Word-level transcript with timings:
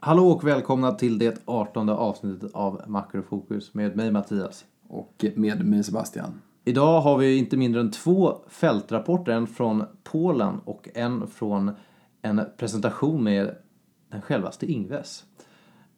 Hallå 0.00 0.28
och 0.28 0.44
välkomna 0.44 0.92
till 0.92 1.18
det 1.18 1.42
18 1.44 1.88
avsnittet 1.88 2.50
av 2.54 2.82
Makrofokus 2.86 3.74
med 3.74 3.96
mig 3.96 4.10
Mattias. 4.10 4.64
Och 4.88 5.24
med 5.36 5.66
mig 5.66 5.84
Sebastian. 5.84 6.40
Idag 6.64 7.00
har 7.00 7.18
vi 7.18 7.38
inte 7.38 7.56
mindre 7.56 7.80
än 7.80 7.90
två 7.90 8.36
fältrapporter, 8.48 9.32
en 9.32 9.46
från 9.46 9.84
Polen 10.02 10.60
och 10.64 10.88
en 10.94 11.26
från 11.26 11.70
en 12.22 12.40
presentation 12.56 13.24
med 13.24 13.54
den 14.10 14.22
självaste 14.22 14.66
Ingves. 14.72 15.24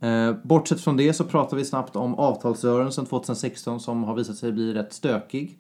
Eh, 0.01 0.33
bortsett 0.43 0.81
från 0.81 0.97
det 0.97 1.13
så 1.13 1.25
pratar 1.25 1.57
vi 1.57 1.65
snabbt 1.65 1.97
om 1.97 2.15
avtalsrörelsen 2.15 3.07
2016 3.07 3.81
som 3.81 4.05
har 4.05 4.15
visat 4.15 4.37
sig 4.37 4.53
bli 4.53 4.75
rätt 4.75 4.93
stökig. 4.93 5.59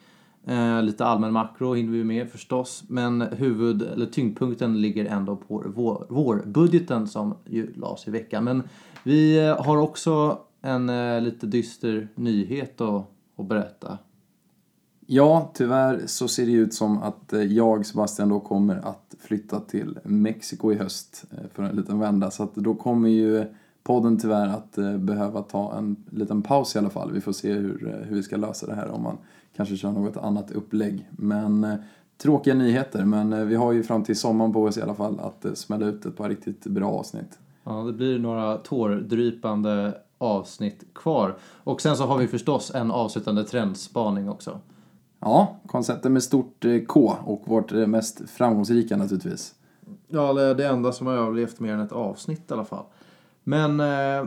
Eh, 0.48 0.82
lite 0.82 1.04
allmän 1.04 1.32
makro 1.32 1.74
hinner 1.74 1.92
vi 1.92 2.04
med 2.04 2.30
förstås, 2.30 2.84
men 2.88 3.20
huvud, 3.20 3.82
eller 3.82 4.06
tyngdpunkten 4.06 4.80
ligger 4.80 5.04
ändå 5.04 5.36
på 5.36 5.64
vår, 5.66 6.06
vårbudgeten 6.08 7.06
som 7.06 7.34
ju 7.44 7.72
lades 7.74 8.08
i 8.08 8.10
veckan. 8.10 8.44
Men 8.44 8.62
vi 9.04 9.46
eh, 9.46 9.64
har 9.64 9.76
också 9.76 10.38
en 10.62 10.88
eh, 10.88 11.20
lite 11.20 11.46
dyster 11.46 12.08
nyhet 12.14 12.80
att, 12.80 13.04
att 13.36 13.46
berätta. 13.48 13.98
Ja, 15.06 15.50
tyvärr 15.54 16.02
så 16.06 16.28
ser 16.28 16.46
det 16.46 16.52
ut 16.52 16.74
som 16.74 17.02
att 17.02 17.32
eh, 17.32 17.42
jag, 17.42 17.86
Sebastian, 17.86 18.28
då 18.28 18.40
kommer 18.40 18.76
att 18.76 19.14
flytta 19.18 19.60
till 19.60 19.98
Mexiko 20.04 20.72
i 20.72 20.74
höst 20.74 21.24
eh, 21.30 21.44
för 21.54 21.62
en 21.62 21.76
liten 21.76 21.98
vända. 21.98 22.30
Så 22.30 22.42
att 22.42 22.54
då 22.54 22.74
kommer 22.74 23.08
ju 23.08 23.44
podden 23.82 24.18
tyvärr 24.18 24.48
att 24.48 24.72
behöva 24.98 25.42
ta 25.42 25.78
en 25.78 25.96
liten 26.10 26.42
paus 26.42 26.76
i 26.76 26.78
alla 26.78 26.90
fall. 26.90 27.12
Vi 27.12 27.20
får 27.20 27.32
se 27.32 27.52
hur, 27.52 28.04
hur 28.08 28.16
vi 28.16 28.22
ska 28.22 28.36
lösa 28.36 28.66
det 28.66 28.74
här, 28.74 28.88
om 28.88 29.02
man 29.02 29.18
kanske 29.56 29.76
kör 29.76 29.92
något 29.92 30.16
annat 30.16 30.50
upplägg. 30.50 31.08
Men 31.10 31.76
tråkiga 32.18 32.54
nyheter, 32.54 33.04
men 33.04 33.48
vi 33.48 33.54
har 33.54 33.72
ju 33.72 33.82
fram 33.82 34.04
till 34.04 34.18
sommaren 34.18 34.52
på 34.52 34.62
oss 34.62 34.78
i 34.78 34.82
alla 34.82 34.94
fall 34.94 35.20
att 35.20 35.58
smälla 35.58 35.86
ut 35.86 36.06
ett 36.06 36.16
par 36.16 36.28
riktigt 36.28 36.66
bra 36.66 36.90
avsnitt. 36.90 37.38
Ja, 37.64 37.72
det 37.72 37.92
blir 37.92 38.18
några 38.18 38.56
tårdrypande 38.56 39.94
avsnitt 40.18 40.84
kvar. 40.94 41.36
Och 41.42 41.80
sen 41.80 41.96
så 41.96 42.04
har 42.04 42.18
vi 42.18 42.26
förstås 42.26 42.74
en 42.74 42.90
avslutande 42.90 43.44
trendspaning 43.44 44.28
också. 44.28 44.60
Ja, 45.20 45.56
konceptet 45.66 46.12
med 46.12 46.22
stort 46.22 46.64
eh, 46.64 46.80
K 46.80 47.16
och 47.24 47.42
vårt 47.44 47.72
eh, 47.72 47.86
mest 47.86 48.30
framgångsrika 48.30 48.96
naturligtvis. 48.96 49.54
Ja, 50.08 50.32
det 50.32 50.42
är 50.42 50.54
det 50.54 50.66
enda 50.66 50.92
som 50.92 51.06
har 51.06 51.14
överlevt 51.14 51.60
mer 51.60 51.74
än 51.74 51.80
ett 51.80 51.92
avsnitt 51.92 52.50
i 52.50 52.54
alla 52.54 52.64
fall. 52.64 52.84
Men 53.44 53.80
eh, 53.80 54.26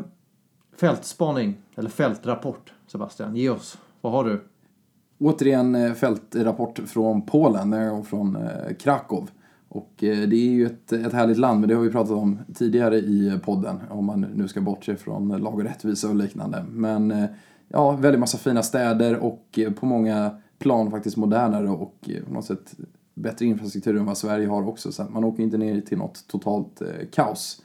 fältspaning, 0.77 1.57
eller 1.75 1.89
fältrapport, 1.89 2.73
Sebastian, 2.87 3.35
ge 3.35 3.49
oss. 3.49 3.77
Vad 4.01 4.13
har 4.13 4.23
du? 4.23 4.41
Återigen 5.19 5.75
eh, 5.75 5.93
fältrapport 5.93 6.79
från 6.79 7.21
Polen, 7.21 7.73
eh, 7.73 7.99
och 7.99 8.07
från 8.07 8.35
eh, 8.35 8.73
Krakow. 8.79 9.29
Och 9.67 9.93
det 9.99 10.23
är 10.23 10.33
ju 10.33 10.65
ett, 10.65 10.91
ett 10.91 11.13
härligt 11.13 11.37
land, 11.37 11.59
men 11.59 11.69
det 11.69 11.75
har 11.75 11.81
vi 11.81 11.91
pratat 11.91 12.11
om 12.11 12.39
tidigare 12.55 12.97
i 12.97 13.39
podden, 13.43 13.79
om 13.89 14.05
man 14.05 14.21
nu 14.21 14.47
ska 14.47 14.61
bortse 14.61 14.95
från 14.95 15.27
lag 15.27 15.53
och 15.53 15.63
rättvisa 15.63 16.09
och 16.09 16.15
liknande. 16.15 16.65
Men 16.69 17.27
ja, 17.67 17.91
väldigt 17.91 18.19
massa 18.19 18.37
fina 18.37 18.63
städer 18.63 19.15
och 19.17 19.59
på 19.79 19.85
många 19.85 20.37
plan 20.59 20.91
faktiskt 20.91 21.17
modernare 21.17 21.69
och 21.69 22.09
på 22.27 22.33
något 22.33 22.45
sätt 22.45 22.75
bättre 23.13 23.45
infrastruktur 23.45 23.97
än 23.97 24.05
vad 24.05 24.17
Sverige 24.17 24.47
har 24.47 24.67
också. 24.67 24.91
Så 24.91 25.03
man 25.03 25.23
åker 25.23 25.43
inte 25.43 25.57
ner 25.57 25.81
till 25.81 25.97
något 25.97 26.27
totalt 26.27 26.81
eh, 26.81 26.87
kaos. 27.11 27.61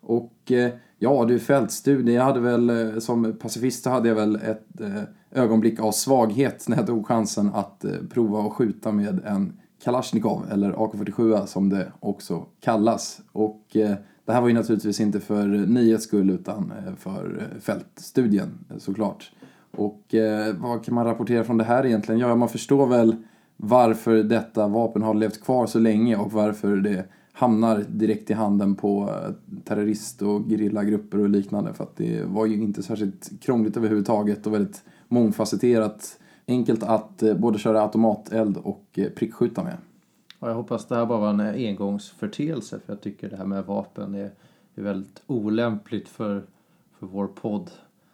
Och 0.00 0.52
eh, 0.52 0.70
ja, 0.98 1.24
du 1.24 1.38
fältstudie. 1.38 2.14
Jag 2.14 2.24
hade 2.24 2.40
väl 2.40 2.70
eh, 2.70 2.98
som 2.98 3.32
pacifist 3.32 3.84
så 3.84 3.90
hade 3.90 4.08
jag 4.08 4.16
väl 4.16 4.36
ett 4.36 4.80
eh, 4.80 5.02
ögonblick 5.30 5.80
av 5.80 5.92
svaghet 5.92 6.68
när 6.68 6.76
jag 6.76 6.86
tog 6.86 7.06
chansen 7.06 7.50
att 7.54 7.84
prova 8.10 8.46
att 8.46 8.52
skjuta 8.52 8.92
med 8.92 9.20
en 9.24 9.52
Kalashnikov 9.84 10.46
eller 10.50 10.72
AK47 10.72 11.46
som 11.46 11.68
det 11.68 11.92
också 12.00 12.46
kallas. 12.60 13.20
Och 13.32 13.66
det 14.24 14.32
här 14.32 14.40
var 14.40 14.48
ju 14.48 14.54
naturligtvis 14.54 15.00
inte 15.00 15.20
för 15.20 15.46
nöjets 15.46 16.04
skull 16.04 16.30
utan 16.30 16.72
för 16.96 17.48
fältstudien 17.60 18.48
såklart. 18.78 19.32
Och 19.76 20.14
vad 20.56 20.84
kan 20.84 20.94
man 20.94 21.04
rapportera 21.04 21.44
från 21.44 21.58
det 21.58 21.64
här 21.64 21.86
egentligen? 21.86 22.20
Ja, 22.20 22.36
man 22.36 22.48
förstår 22.48 22.86
väl 22.86 23.16
varför 23.56 24.22
detta 24.22 24.68
vapen 24.68 25.02
har 25.02 25.14
levt 25.14 25.44
kvar 25.44 25.66
så 25.66 25.78
länge 25.78 26.16
och 26.16 26.32
varför 26.32 26.76
det 26.76 27.04
hamnar 27.38 27.84
direkt 27.88 28.30
i 28.30 28.34
handen 28.34 28.74
på 28.74 29.02
eh, 29.02 29.32
terrorist 29.64 30.22
och 30.22 30.48
gerillagrupper 30.48 31.18
och 31.18 31.28
liknande. 31.28 31.74
För 31.74 31.84
att 31.84 31.96
det 31.96 32.24
var 32.24 32.46
ju 32.46 32.54
inte 32.54 32.82
särskilt 32.82 33.40
krångligt 33.40 33.76
överhuvudtaget 33.76 34.46
och 34.46 34.54
väldigt 34.54 34.84
mångfacetterat. 35.08 36.18
Enkelt 36.48 36.82
att 36.82 37.22
eh, 37.22 37.34
både 37.34 37.58
köra 37.58 37.82
automateld 37.82 38.56
och 38.56 38.84
eh, 38.94 39.08
prickskjuta 39.08 39.62
med. 39.62 39.76
Och 40.38 40.48
jag 40.48 40.54
hoppas 40.54 40.86
det 40.86 40.94
här 40.94 41.06
bara 41.06 41.18
var 41.18 41.30
en 41.30 41.40
engångsförteelse 41.40 42.80
för 42.86 42.92
jag 42.92 43.00
tycker 43.00 43.30
det 43.30 43.36
här 43.36 43.46
med 43.46 43.64
vapen 43.64 44.14
är, 44.14 44.30
är 44.74 44.82
väldigt 44.82 45.22
olämpligt 45.26 46.08
för, 46.08 46.42
för 46.98 47.06
vår 47.06 47.26
podd 47.26 47.70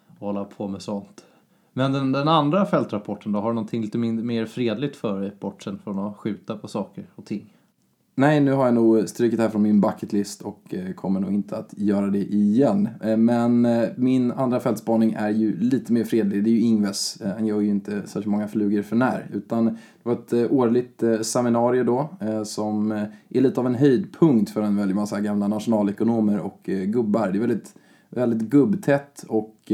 att 0.09 0.19
hålla 0.19 0.45
på 0.45 0.69
med 0.69 0.83
sånt. 0.83 1.25
Men 1.73 1.93
den, 1.93 2.13
den 2.13 2.29
andra 2.29 2.67
fältrapporten 2.67 3.33
då, 3.33 3.41
har 3.41 3.49
du 3.49 3.55
någonting 3.55 3.83
lite 3.83 3.99
mer 3.99 4.47
fredligt 4.47 4.97
för 4.97 5.21
dig 5.21 5.33
bortsett 5.41 5.83
från 5.85 5.99
att 5.99 6.17
skjuta 6.17 6.57
på 6.57 6.69
saker 6.69 7.07
och 7.15 7.25
ting? 7.25 7.55
Nej, 8.17 8.41
nu 8.41 8.53
har 8.53 8.65
jag 8.65 8.75
nog 8.75 9.09
strykit 9.09 9.41
här 9.41 9.49
från 9.49 9.63
min 9.63 9.81
bucketlist 9.81 10.43
och 10.43 10.75
eh, 10.75 10.93
kommer 10.93 11.21
nog 11.21 11.35
inte 11.35 11.57
att 11.57 11.75
göra 11.77 12.07
det 12.07 12.19
igen. 12.19 12.89
Eh, 13.03 13.17
men 13.17 13.65
eh, 13.65 13.89
min 13.97 14.33
andra 14.33 14.61
fältspaning 14.61 15.13
är 15.13 15.31
ju 15.31 15.57
lite 15.57 15.93
mer 15.93 16.05
fredlig. 16.05 16.45
Det 16.45 16.51
är 16.51 16.53
ju 16.53 16.61
Ingves. 16.61 17.23
Han 17.37 17.47
gör 17.47 17.61
ju 17.61 17.69
inte 17.69 17.91
särskilt 17.91 18.27
många 18.27 18.49
flugor 18.49 18.83
för 18.83 18.97
när. 18.97 19.31
Utan 19.33 19.65
det 19.65 19.75
var 20.03 20.13
ett 20.13 20.33
årligt 20.51 21.03
seminarium 21.23 21.87
då 21.87 22.09
som 22.45 22.93
är 22.93 23.41
lite 23.41 23.61
av 23.61 23.67
en 23.67 23.75
höjdpunkt 23.75 24.51
för 24.51 24.63
en 24.63 24.77
väldig 24.77 24.95
massa 24.95 25.21
gamla 25.21 25.49
nationalekonomer 25.49 26.41
och 26.41 26.61
gubbar. 26.65 27.29
Det 27.33 27.39
är 27.39 27.41
väldigt, 27.41 27.75
väldigt 28.11 28.49
gubbtätt 28.49 29.25
och 29.29 29.73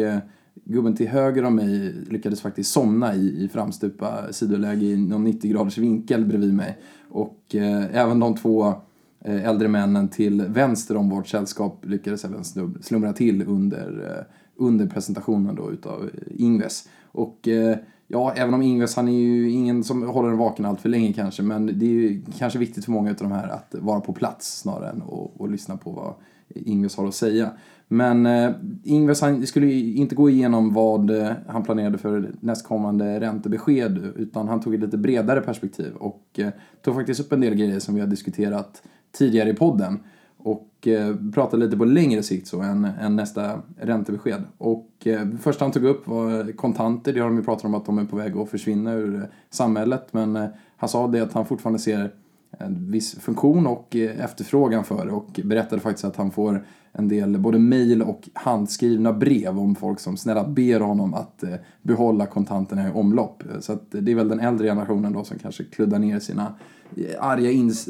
gubben 0.70 0.96
till 0.96 1.08
höger 1.08 1.44
om 1.44 1.56
mig 1.56 1.94
lyckades 2.10 2.40
faktiskt 2.40 2.72
somna 2.72 3.14
i, 3.14 3.44
i 3.44 3.48
framstupa 3.48 4.32
sidoläge 4.32 4.86
i 4.86 4.96
någon 4.96 5.24
90 5.24 5.50
graders 5.50 5.78
vinkel 5.78 6.24
bredvid 6.24 6.54
mig. 6.54 6.78
Och 7.08 7.54
eh, 7.54 7.96
även 7.96 8.20
de 8.20 8.34
två 8.34 8.74
eh, 9.20 9.48
äldre 9.48 9.68
männen 9.68 10.08
till 10.08 10.42
vänster 10.42 10.96
om 10.96 11.10
vårt 11.10 11.28
sällskap 11.28 11.84
lyckades 11.86 12.24
även 12.24 12.44
slumra 12.80 13.12
till 13.12 13.48
under, 13.48 14.16
eh, 14.16 14.64
under 14.64 14.86
presentationen 14.86 15.54
då 15.54 15.70
utav 15.70 16.02
eh, 16.04 16.44
Ingves. 16.44 16.88
Och 17.02 17.48
eh, 17.48 17.76
ja, 18.08 18.32
även 18.36 18.54
om 18.54 18.62
Ingves, 18.62 18.96
han 18.96 19.08
är 19.08 19.18
ju 19.18 19.50
ingen 19.50 19.84
som 19.84 20.02
håller 20.02 20.28
en 20.28 20.38
vaken 20.38 20.64
allt 20.64 20.80
för 20.80 20.88
länge 20.88 21.12
kanske, 21.12 21.42
men 21.42 21.66
det 21.66 21.86
är 21.86 21.90
ju 21.90 22.22
kanske 22.38 22.58
viktigt 22.58 22.84
för 22.84 22.92
många 22.92 23.10
av 23.10 23.16
de 23.16 23.32
här 23.32 23.48
att 23.48 23.74
vara 23.78 24.00
på 24.00 24.12
plats 24.12 24.60
snarare 24.60 24.90
än 24.90 25.02
att 25.40 25.50
lyssna 25.50 25.76
på 25.76 25.90
vad 25.90 26.14
Ingves 26.54 26.96
har 26.96 27.08
att 27.08 27.14
säga. 27.14 27.50
Men 27.88 28.26
eh, 28.26 28.50
Ingves 28.84 29.20
han 29.20 29.46
skulle 29.46 29.72
inte 29.72 30.14
gå 30.14 30.30
igenom 30.30 30.72
vad 30.72 31.10
eh, 31.10 31.32
han 31.46 31.62
planerade 31.62 31.98
för 31.98 32.30
nästkommande 32.40 33.20
räntebesked 33.20 34.12
utan 34.16 34.48
han 34.48 34.60
tog 34.60 34.74
ett 34.74 34.80
lite 34.80 34.98
bredare 34.98 35.40
perspektiv 35.40 35.92
och 35.94 36.24
eh, 36.34 36.48
tog 36.82 36.94
faktiskt 36.94 37.20
upp 37.20 37.32
en 37.32 37.40
del 37.40 37.54
grejer 37.54 37.78
som 37.78 37.94
vi 37.94 38.00
har 38.00 38.08
diskuterat 38.08 38.82
tidigare 39.12 39.50
i 39.50 39.54
podden 39.54 39.98
och 40.42 40.88
eh, 40.88 41.16
pratade 41.34 41.64
lite 41.64 41.76
på 41.76 41.84
längre 41.84 42.22
sikt 42.22 42.46
så 42.46 42.60
än, 42.60 42.84
än 42.84 43.16
nästa 43.16 43.62
räntebesked. 43.76 44.42
Och 44.58 44.90
eh, 45.04 45.20
det 45.20 45.38
första 45.38 45.64
han 45.64 45.72
tog 45.72 45.84
upp 45.84 46.08
var 46.08 46.52
kontanter, 46.52 47.12
det 47.12 47.20
har 47.20 47.28
de 47.28 47.36
ju 47.36 47.44
pratat 47.44 47.64
om 47.64 47.74
att 47.74 47.86
de 47.86 47.98
är 47.98 48.04
på 48.04 48.16
väg 48.16 48.36
att 48.36 48.50
försvinna 48.50 48.92
ur 48.92 49.14
eh, 49.14 49.22
samhället 49.50 50.08
men 50.10 50.36
eh, 50.36 50.48
han 50.76 50.88
sa 50.88 51.06
det 51.06 51.20
att 51.20 51.32
han 51.32 51.46
fortfarande 51.46 51.78
ser 51.78 52.10
en 52.58 52.90
viss 52.90 53.14
funktion 53.14 53.66
och 53.66 53.96
eh, 53.96 54.24
efterfrågan 54.24 54.84
för 54.84 55.06
det 55.06 55.12
och 55.12 55.40
berättade 55.44 55.82
faktiskt 55.82 56.04
att 56.04 56.16
han 56.16 56.30
får 56.30 56.66
en 56.92 57.08
del 57.08 57.38
både 57.38 57.58
mejl 57.58 58.02
och 58.02 58.28
handskrivna 58.32 59.12
brev 59.12 59.58
om 59.58 59.74
folk 59.74 60.00
som 60.00 60.16
snälla 60.16 60.48
ber 60.48 60.80
honom 60.80 61.14
att 61.14 61.42
eh, 61.42 61.54
behålla 61.82 62.26
kontanterna 62.26 62.88
i 62.88 62.92
omlopp. 62.92 63.42
Så 63.60 63.72
att 63.72 63.90
det 63.90 64.10
är 64.10 64.14
väl 64.14 64.28
den 64.28 64.40
äldre 64.40 64.68
generationen 64.68 65.12
då 65.12 65.24
som 65.24 65.38
kanske 65.38 65.64
kluddar 65.64 65.98
ner 65.98 66.18
sina 66.18 66.54
eh, 66.96 67.24
arga, 67.24 67.50
ins, 67.50 67.88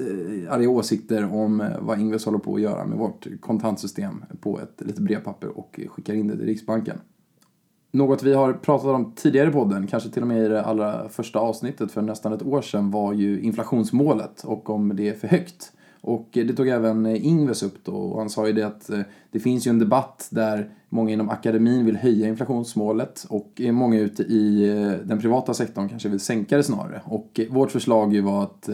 arga 0.51 0.71
åsikter 0.71 1.35
om 1.35 1.65
vad 1.81 2.01
Ingves 2.01 2.25
håller 2.25 2.39
på 2.39 2.55
att 2.55 2.61
göra 2.61 2.87
med 2.87 2.99
vårt 2.99 3.27
kontantsystem 3.41 4.25
på 4.41 4.61
ett 4.61 4.87
litet 4.87 5.03
brevpapper 5.03 5.59
och 5.59 5.81
skickar 5.89 6.15
in 6.15 6.29
det 6.29 6.37
till 6.37 6.47
Riksbanken. 6.47 7.01
Något 7.93 8.23
vi 8.23 8.35
har 8.35 8.53
pratat 8.53 8.87
om 8.87 9.13
tidigare 9.17 9.49
i 9.49 9.53
podden, 9.53 9.87
kanske 9.87 10.11
till 10.11 10.23
och 10.23 10.29
med 10.29 10.45
i 10.45 10.49
det 10.49 10.65
allra 10.65 11.09
första 11.09 11.39
avsnittet 11.39 11.93
för 11.93 12.03
nästan 12.03 12.33
ett 12.33 12.43
år 12.43 12.63
sedan, 12.63 12.91
var 12.91 13.13
ju 13.13 13.41
inflationsmålet 13.41 14.45
och 14.45 14.71
om 14.71 14.97
det 14.97 15.09
är 15.09 15.15
för 15.15 15.29
högt. 15.29 15.73
Och 16.01 16.39
eh, 16.39 16.47
det 16.47 16.53
tog 16.53 16.69
även 16.69 17.07
eh, 17.07 17.27
Ingves 17.27 17.63
upp 17.63 17.85
då 17.85 17.93
och 17.93 18.19
han 18.19 18.31
sa 18.31 18.47
ju 18.47 18.53
det 18.53 18.63
att 18.63 18.91
eh, 18.91 19.01
det 19.31 19.41
finns 19.41 19.67
ju 19.67 19.69
en 19.69 19.79
debatt 19.79 20.29
där 20.31 20.71
många 20.89 21.13
inom 21.13 21.31
akademin 21.31 21.87
vill 21.87 21.97
höja 21.97 22.29
inflationsmålet 22.29 23.27
och 23.29 23.61
många 23.61 23.99
ute 23.99 24.23
i 24.23 24.67
den 25.05 25.21
privata 25.21 25.55
sektorn 25.55 25.89
kanske 25.89 26.09
vill 26.09 26.21
sänka 26.21 26.57
det 26.57 26.63
snarare. 26.63 27.03
Och 27.05 27.41
vårt 27.51 27.71
förslag 27.71 28.15
ju 28.15 28.21
var 28.21 28.43
att 28.43 28.69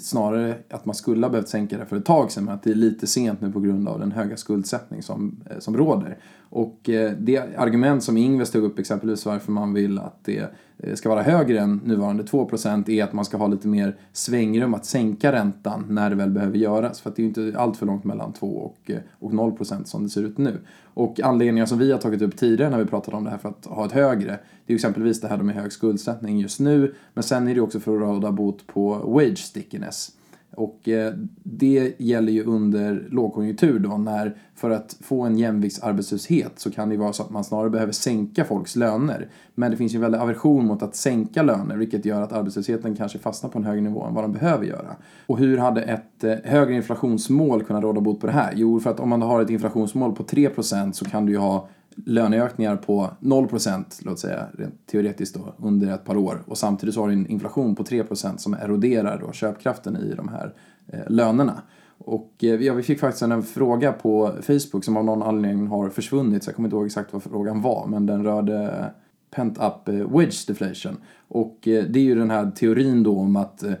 snarare 0.00 0.54
att 0.70 0.84
man 0.84 0.94
skulle 0.94 1.26
ha 1.26 1.30
behövt 1.30 1.48
sänka 1.48 1.78
det 1.78 1.86
för 1.86 1.96
ett 1.96 2.04
tag 2.04 2.30
sedan 2.30 2.44
men 2.44 2.54
att 2.54 2.62
det 2.62 2.70
är 2.70 2.74
lite 2.74 3.06
sent 3.06 3.40
nu 3.40 3.52
på 3.52 3.60
grund 3.60 3.88
av 3.88 4.00
den 4.00 4.12
höga 4.12 4.36
skuldsättning 4.36 5.02
som, 5.02 5.40
som 5.58 5.76
råder. 5.76 6.18
Och 6.54 6.88
eh, 6.88 7.12
det 7.18 7.38
argument 7.56 8.02
som 8.02 8.16
Ingves 8.16 8.50
tog 8.50 8.64
upp 8.64 8.78
exempelvis 8.78 9.26
varför 9.26 9.52
man 9.52 9.74
vill 9.74 9.98
att 9.98 10.24
det 10.24 10.52
eh, 10.78 10.94
ska 10.94 11.08
vara 11.08 11.22
högre 11.22 11.60
än 11.60 11.80
nuvarande 11.84 12.22
2% 12.22 12.90
är 12.90 13.04
att 13.04 13.12
man 13.12 13.24
ska 13.24 13.36
ha 13.36 13.46
lite 13.46 13.68
mer 13.68 13.96
svängrum 14.12 14.74
att 14.74 14.84
sänka 14.84 15.32
räntan 15.32 15.86
när 15.88 16.10
det 16.10 16.16
väl 16.16 16.30
behöver 16.30 16.58
göras. 16.58 17.00
För 17.00 17.10
att 17.10 17.16
det 17.16 17.20
är 17.20 17.24
ju 17.24 17.28
inte 17.28 17.58
allt 17.58 17.76
för 17.76 17.86
långt 17.86 18.04
mellan 18.04 18.32
2 18.32 18.46
och, 18.46 18.90
eh, 18.90 18.98
och 19.18 19.32
0% 19.32 19.84
som 19.84 20.02
det 20.02 20.08
ser 20.08 20.22
ut 20.22 20.38
nu. 20.38 20.58
Och 20.94 21.20
anledningar 21.20 21.66
som 21.66 21.78
vi 21.78 21.92
har 21.92 21.98
tagit 21.98 22.22
upp 22.22 22.36
tidigare 22.36 22.70
när 22.70 22.78
vi 22.78 22.84
pratat 22.84 23.14
om 23.14 23.24
det 23.24 23.30
här 23.30 23.38
för 23.38 23.48
att 23.48 23.66
ha 23.66 23.86
ett 23.86 23.92
högre, 23.92 24.30
det 24.30 24.32
är 24.66 24.72
ju 24.72 24.74
exempelvis 24.74 25.20
det 25.20 25.28
här 25.28 25.36
med 25.38 25.54
hög 25.54 25.72
skuldsättning 25.72 26.38
just 26.38 26.60
nu, 26.60 26.94
men 27.14 27.24
sen 27.24 27.48
är 27.48 27.54
det 27.54 27.60
också 27.60 27.80
för 27.80 27.94
att 27.94 28.00
råda 28.00 28.32
bot 28.32 28.66
på 28.66 28.94
wage 28.94 29.38
stickiness. 29.38 30.12
Och 30.56 30.88
eh, 30.88 31.14
det 31.42 31.94
gäller 31.98 32.32
ju 32.32 32.44
under 32.44 33.08
lågkonjunktur 33.10 33.78
då, 33.78 33.96
när 33.96 34.36
för 34.54 34.70
att 34.70 34.96
få 35.00 35.22
en 35.22 35.38
jämviktsarbetslöshet 35.38 36.52
så 36.56 36.70
kan 36.70 36.88
det 36.88 36.94
ju 36.94 37.00
vara 37.00 37.12
så 37.12 37.22
att 37.22 37.30
man 37.30 37.44
snarare 37.44 37.70
behöver 37.70 37.92
sänka 37.92 38.44
folks 38.44 38.76
löner. 38.76 39.28
Men 39.54 39.70
det 39.70 39.76
finns 39.76 39.94
ju 39.94 39.96
en 39.96 40.02
väldig 40.02 40.18
aversion 40.18 40.66
mot 40.66 40.82
att 40.82 40.96
sänka 40.96 41.42
löner, 41.42 41.76
vilket 41.76 42.04
gör 42.04 42.22
att 42.22 42.32
arbetslösheten 42.32 42.96
kanske 42.96 43.18
fastnar 43.18 43.50
på 43.50 43.58
en 43.58 43.64
högre 43.64 43.80
nivå 43.80 44.04
än 44.04 44.14
vad 44.14 44.24
den 44.24 44.32
behöver 44.32 44.64
göra. 44.64 44.96
Och 45.26 45.38
hur 45.38 45.58
hade 45.58 45.82
ett 45.82 46.24
eh, 46.24 46.34
högre 46.44 46.74
inflationsmål 46.74 47.64
kunnat 47.64 47.82
råda 47.82 48.00
bot 48.00 48.20
på 48.20 48.26
det 48.26 48.32
här? 48.32 48.52
Jo, 48.56 48.80
för 48.80 48.90
att 48.90 49.00
om 49.00 49.08
man 49.08 49.22
har 49.22 49.42
ett 49.42 49.50
inflationsmål 49.50 50.12
på 50.14 50.22
3% 50.22 50.92
så 50.92 51.04
kan 51.04 51.26
du 51.26 51.32
ju 51.32 51.38
ha 51.38 51.68
löneökningar 52.06 52.76
på 52.76 53.10
0% 53.20 53.84
låt 53.98 54.18
säga, 54.18 54.46
rent 54.58 54.86
teoretiskt 54.86 55.34
då, 55.34 55.54
under 55.58 55.94
ett 55.94 56.04
par 56.04 56.16
år 56.16 56.42
och 56.46 56.58
samtidigt 56.58 56.94
så 56.94 57.00
har 57.00 57.08
du 57.08 57.14
en 57.14 57.26
inflation 57.26 57.74
på 57.74 57.84
3% 57.84 58.36
som 58.36 58.54
eroderar 58.54 59.18
då 59.26 59.32
köpkraften 59.32 59.96
i 59.96 60.14
de 60.14 60.28
här 60.28 60.54
eh, 60.86 61.10
lönerna. 61.10 61.62
Och 61.98 62.32
eh, 62.42 62.54
ja, 62.54 62.74
vi 62.74 62.82
fick 62.82 63.00
faktiskt 63.00 63.22
en 63.22 63.42
fråga 63.42 63.92
på 63.92 64.32
Facebook 64.42 64.84
som 64.84 64.96
av 64.96 65.04
någon 65.04 65.22
anledning 65.22 65.66
har 65.66 65.88
försvunnit 65.88 66.44
så 66.44 66.48
jag 66.48 66.56
kommer 66.56 66.66
inte 66.66 66.76
ihåg 66.76 66.86
exakt 66.86 67.12
vad 67.12 67.22
frågan 67.22 67.62
var 67.62 67.86
men 67.86 68.06
den 68.06 68.24
rörde 68.24 68.90
pent 69.34 69.58
up 69.58 69.88
eh, 69.88 69.94
wage 69.94 70.46
deflation. 70.46 70.96
Och 71.28 71.68
eh, 71.68 71.84
det 71.84 71.98
är 71.98 72.04
ju 72.04 72.14
den 72.14 72.30
här 72.30 72.50
teorin 72.50 73.02
då 73.02 73.18
om 73.18 73.36
att 73.36 73.62
eh, 73.62 73.72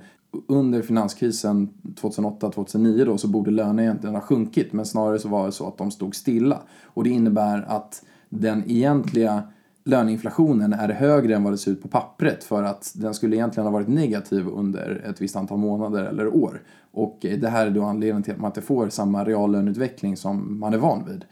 under 0.48 0.82
finanskrisen 0.82 1.68
2008-2009 1.82 3.04
då 3.04 3.18
så 3.18 3.28
borde 3.28 3.50
lönerna 3.50 3.82
egentligen 3.82 4.14
ha 4.14 4.22
sjunkit 4.22 4.72
men 4.72 4.86
snarare 4.86 5.18
så 5.18 5.28
var 5.28 5.46
det 5.46 5.52
så 5.52 5.68
att 5.68 5.78
de 5.78 5.90
stod 5.90 6.14
stilla. 6.14 6.62
Och 6.84 7.04
det 7.04 7.10
innebär 7.10 7.64
att 7.68 8.04
den 8.28 8.70
egentliga 8.70 9.42
löneinflationen 9.84 10.72
är 10.72 10.88
högre 10.88 11.34
än 11.34 11.44
vad 11.44 11.52
det 11.52 11.58
ser 11.58 11.70
ut 11.70 11.82
på 11.82 11.88
pappret 11.88 12.44
för 12.44 12.62
att 12.62 12.92
den 12.96 13.14
skulle 13.14 13.36
egentligen 13.36 13.66
ha 13.66 13.72
varit 13.72 13.88
negativ 13.88 14.48
under 14.48 15.04
ett 15.10 15.20
visst 15.20 15.36
antal 15.36 15.58
månader 15.58 16.04
eller 16.04 16.36
år. 16.36 16.62
Och 16.92 17.18
det 17.20 17.48
här 17.48 17.66
är 17.66 17.70
då 17.70 17.82
anledningen 17.82 18.22
till 18.22 18.32
att 18.32 18.40
man 18.40 18.48
inte 18.48 18.62
får 18.62 18.88
samma 18.88 19.24
reallöneutveckling 19.24 20.16
som 20.16 20.60
man 20.60 20.74
är 20.74 20.78
van 20.78 21.04
vid. 21.08 21.24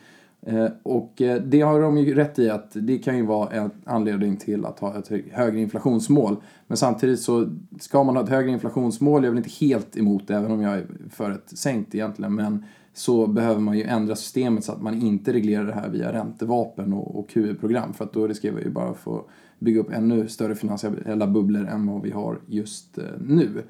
Eh, 0.47 0.69
och 0.83 1.23
eh, 1.23 1.43
det 1.43 1.61
har 1.61 1.81
de 1.81 1.99
ju 1.99 2.15
rätt 2.15 2.39
i 2.39 2.51
att 2.51 2.71
det 2.75 2.99
kan 2.99 3.17
ju 3.17 3.27
vara 3.27 3.51
en 3.51 3.71
anledning 3.85 4.37
till 4.37 4.65
att 4.65 4.79
ha 4.79 4.99
ett 4.99 5.11
högre 5.33 5.61
inflationsmål. 5.61 6.37
Men 6.67 6.77
samtidigt 6.77 7.21
så 7.21 7.49
ska 7.81 8.05
man 8.05 8.17
ha 8.17 8.23
ett 8.23 8.31
högre 8.31 8.51
inflationsmål, 8.51 9.23
jag 9.23 9.27
är 9.27 9.31
väl 9.31 9.45
inte 9.45 9.67
helt 9.67 9.97
emot 9.97 10.29
det 10.29 10.35
även 10.35 10.53
om 10.53 10.61
jag 10.61 10.75
är 10.75 10.87
för 11.11 11.31
ett 11.31 11.59
sänkt 11.59 11.95
egentligen, 11.95 12.35
men 12.35 12.65
så 12.95 13.27
behöver 13.27 13.61
man 13.61 13.79
ju 13.79 13.85
ändra 13.85 14.17
systemet 14.17 14.65
så 14.65 14.73
att 14.73 14.83
man 14.83 15.03
inte 15.03 15.33
reglerar 15.33 15.65
det 15.65 15.73
här 15.73 15.89
via 15.89 16.13
räntevapen 16.13 16.93
och, 16.93 17.19
och 17.19 17.29
QE-program 17.29 17.93
för 17.93 18.05
att 18.05 18.13
då 18.13 18.27
riskerar 18.27 18.55
vi 18.55 18.63
ju 18.63 18.71
bara 18.71 18.91
att 18.91 18.97
få 18.97 19.25
bygga 19.59 19.81
upp 19.81 19.93
ännu 19.93 20.29
större 20.29 20.55
finansiella 20.55 21.27
bubblor 21.27 21.67
än 21.67 21.87
vad 21.87 22.03
vi 22.03 22.11
har 22.11 22.39
just 22.47 22.99
eh, 22.99 23.05
nu. 23.21 23.63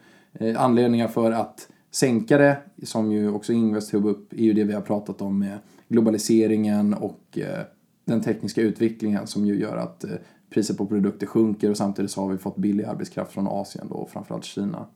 Anledningar 0.56 1.08
för 1.08 1.32
att 1.32 1.68
sänka 1.90 2.38
det, 2.38 2.56
som 2.82 3.12
ju 3.12 3.30
också 3.30 3.52
Invest 3.52 3.90
tog 3.90 4.06
upp, 4.06 4.32
är 4.32 4.42
ju 4.42 4.52
det 4.52 4.64
vi 4.64 4.72
har 4.72 4.80
pratat 4.80 5.22
om 5.22 5.38
med 5.38 5.58
globaliseringen 5.92 6.94
och 6.94 7.38
eh, 7.38 7.64
den 8.04 8.20
tekniska 8.20 8.60
utvecklingen 8.60 9.26
som 9.26 9.46
ju 9.46 9.60
gör 9.60 9.76
att 9.76 10.04
eh, 10.04 10.10
priser 10.50 10.74
på 10.74 10.86
produkter 10.86 11.26
sjunker 11.26 11.70
och 11.70 11.76
samtidigt 11.76 12.10
så 12.10 12.20
har 12.20 12.28
vi 12.28 12.38
fått 12.38 12.56
billig 12.56 12.84
arbetskraft 12.84 13.32
från 13.32 13.46
Asien 13.46 13.86
då, 13.88 13.94
och 13.94 14.10
framförallt 14.10 14.44
Kina. 14.44 14.86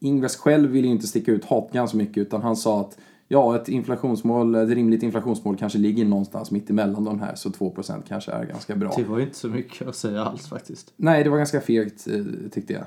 Ingves 0.00 0.36
själv 0.36 0.70
vill 0.70 0.84
ju 0.84 0.90
inte 0.90 1.06
sticka 1.06 1.32
ut 1.32 1.44
hakan 1.44 1.88
så 1.88 1.96
mycket 1.96 2.16
utan 2.16 2.42
han 2.42 2.56
sa 2.56 2.80
att 2.80 2.98
ja, 3.28 3.56
ett 3.56 3.68
inflationsmål, 3.68 4.54
ett 4.54 4.68
rimligt 4.68 5.02
inflationsmål 5.02 5.56
kanske 5.56 5.78
ligger 5.78 6.04
någonstans 6.04 6.50
mitt 6.50 6.70
emellan 6.70 7.04
de 7.04 7.20
här 7.20 7.34
så 7.34 7.48
2% 7.48 8.02
kanske 8.08 8.32
är 8.32 8.44
ganska 8.44 8.76
bra. 8.76 8.92
Det 8.96 9.04
var 9.04 9.18
ju 9.18 9.24
inte 9.24 9.36
så 9.36 9.48
mycket 9.48 9.88
att 9.88 9.96
säga 9.96 10.24
alls 10.24 10.48
faktiskt. 10.48 10.92
Nej, 10.96 11.24
det 11.24 11.30
var 11.30 11.36
ganska 11.36 11.60
fegt 11.60 12.08
eh, 12.08 12.24
tyckte 12.52 12.72
jag. 12.72 12.84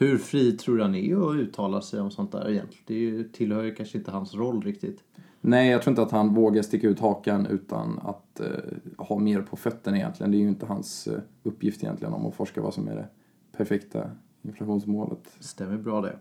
Hur 0.00 0.18
fri 0.18 0.52
tror 0.52 0.76
du 0.76 0.82
han 0.82 0.94
är 0.94 1.30
att 1.30 1.36
uttala 1.36 1.80
sig 1.80 2.00
om 2.00 2.10
sånt 2.10 2.32
där 2.32 2.50
egentligen? 2.50 3.18
Det 3.18 3.32
tillhör 3.32 3.62
ju 3.62 3.74
kanske 3.74 3.98
inte 3.98 4.10
hans 4.10 4.34
roll 4.34 4.62
riktigt. 4.62 5.04
Nej, 5.40 5.70
jag 5.70 5.82
tror 5.82 5.92
inte 5.92 6.02
att 6.02 6.10
han 6.10 6.34
vågar 6.34 6.62
sticka 6.62 6.88
ut 6.88 7.00
hakan 7.00 7.46
utan 7.46 7.98
att 7.98 8.40
eh, 8.40 8.46
ha 8.96 9.18
mer 9.18 9.42
på 9.42 9.56
fötterna 9.56 9.96
egentligen. 9.96 10.30
Det 10.30 10.36
är 10.36 10.40
ju 10.40 10.48
inte 10.48 10.66
hans 10.66 11.06
eh, 11.06 11.20
uppgift 11.42 11.82
egentligen 11.82 12.14
om 12.14 12.26
att 12.26 12.34
forska 12.34 12.60
vad 12.60 12.74
som 12.74 12.88
är 12.88 12.94
det 12.94 13.08
perfekta 13.56 14.10
inflationsmålet. 14.42 15.36
Stämmer 15.40 15.76
bra 15.76 16.00
det. 16.00 16.18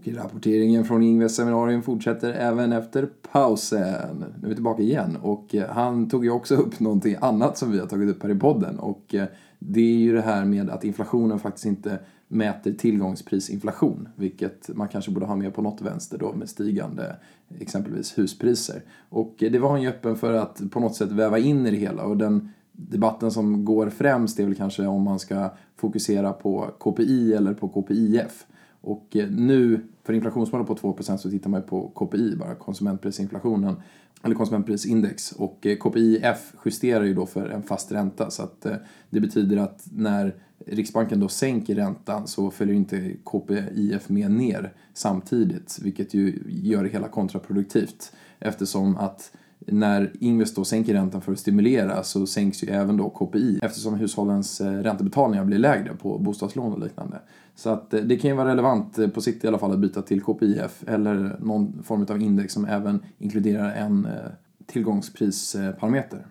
Och 0.00 0.08
rapporteringen 0.08 0.84
från 0.84 1.02
Ingves 1.02 1.36
seminarium 1.36 1.82
fortsätter 1.82 2.32
även 2.32 2.72
efter 2.72 3.08
pausen. 3.32 4.24
Nu 4.40 4.46
är 4.46 4.48
vi 4.48 4.54
tillbaka 4.54 4.82
igen 4.82 5.16
och 5.22 5.54
eh, 5.54 5.70
han 5.70 6.08
tog 6.08 6.24
ju 6.24 6.30
också 6.30 6.54
upp 6.54 6.80
någonting 6.80 7.16
annat 7.20 7.58
som 7.58 7.72
vi 7.72 7.78
har 7.78 7.86
tagit 7.86 8.10
upp 8.10 8.22
här 8.22 8.30
i 8.30 8.34
podden 8.34 8.78
och 8.78 9.14
eh, 9.14 9.24
det 9.58 9.80
är 9.80 9.98
ju 9.98 10.12
det 10.12 10.20
här 10.20 10.44
med 10.44 10.70
att 10.70 10.84
inflationen 10.84 11.38
faktiskt 11.38 11.66
inte 11.66 11.98
mäter 12.28 12.72
tillgångsprisinflation, 12.72 14.08
vilket 14.16 14.68
man 14.76 14.88
kanske 14.88 15.10
borde 15.10 15.26
ha 15.26 15.36
med 15.36 15.54
på 15.54 15.62
något 15.62 15.80
vänster 15.80 16.18
då 16.18 16.32
med 16.32 16.48
stigande 16.48 17.16
exempelvis 17.58 18.18
huspriser. 18.18 18.82
Och 19.08 19.42
eh, 19.42 19.50
det 19.50 19.58
var 19.58 19.70
han 19.70 19.82
ju 19.82 19.88
öppen 19.88 20.16
för 20.16 20.32
att 20.32 20.62
på 20.70 20.80
något 20.80 20.96
sätt 20.96 21.12
väva 21.12 21.38
in 21.38 21.66
i 21.66 21.70
det 21.70 21.76
hela 21.76 22.02
och 22.02 22.16
den 22.16 22.50
debatten 22.72 23.30
som 23.30 23.64
går 23.64 23.90
främst 23.90 24.40
är 24.40 24.44
väl 24.44 24.54
kanske 24.54 24.86
om 24.86 25.02
man 25.02 25.18
ska 25.18 25.50
fokusera 25.76 26.32
på 26.32 26.70
KPI 26.78 27.34
eller 27.34 27.54
på 27.54 27.68
KPIF. 27.68 28.46
Och 28.80 29.16
eh, 29.16 29.30
nu, 29.30 29.80
för 30.04 30.12
inflationsmålet 30.12 30.66
på 30.66 30.74
2% 30.74 31.16
så 31.16 31.30
tittar 31.30 31.50
man 31.50 31.60
ju 31.60 31.66
på 31.66 31.88
KPI, 31.88 32.36
bara 32.36 32.54
konsumentprisinflationen, 32.54 33.76
eller 34.22 34.34
konsumentprisindex. 34.34 35.32
Och 35.32 35.66
eh, 35.66 35.76
KPIF 35.76 36.54
justerar 36.64 37.04
ju 37.04 37.14
då 37.14 37.26
för 37.26 37.48
en 37.48 37.62
fast 37.62 37.92
ränta 37.92 38.30
så 38.30 38.42
att 38.42 38.66
eh, 38.66 38.74
det 39.10 39.20
betyder 39.20 39.56
att 39.56 39.86
när 39.92 40.34
Riksbanken 40.66 41.20
då 41.20 41.28
sänker 41.28 41.74
räntan 41.74 42.26
så 42.26 42.50
följer 42.50 42.74
inte 42.74 43.12
KPIF 43.24 44.08
med 44.08 44.30
ner 44.30 44.72
samtidigt, 44.94 45.78
vilket 45.82 46.14
ju 46.14 46.42
gör 46.48 46.82
det 46.82 46.88
hela 46.88 47.08
kontraproduktivt 47.08 48.12
eftersom 48.38 48.96
att 48.96 49.32
när 49.66 50.12
Ingves 50.20 50.54
då 50.54 50.64
sänker 50.64 50.94
räntan 50.94 51.20
för 51.20 51.32
att 51.32 51.38
stimulera 51.38 52.02
så 52.02 52.26
sänks 52.26 52.64
ju 52.64 52.68
även 52.68 52.96
då 52.96 53.10
KPI 53.10 53.58
eftersom 53.62 53.94
hushållens 53.94 54.60
räntebetalningar 54.60 55.44
blir 55.44 55.58
lägre 55.58 55.94
på 55.94 56.18
bostadslån 56.18 56.72
och 56.72 56.80
liknande. 56.80 57.20
Så 57.60 57.70
att 57.70 57.94
eh, 57.94 58.00
det 58.00 58.16
kan 58.16 58.30
ju 58.30 58.36
vara 58.36 58.48
relevant 58.48 58.98
eh, 58.98 59.08
på 59.08 59.20
sikt 59.20 59.44
i 59.44 59.48
alla 59.48 59.58
fall 59.58 59.72
att 59.72 59.78
byta 59.78 60.02
till 60.02 60.22
KPIF 60.22 60.84
eller 60.86 61.36
någon 61.40 61.82
form 61.82 62.06
av 62.10 62.22
index 62.22 62.52
som 62.52 62.64
även 62.64 63.02
inkluderar 63.18 63.74
en 63.74 64.04
eh, 64.04 64.30
tillgångsprisparameter. 64.66 66.26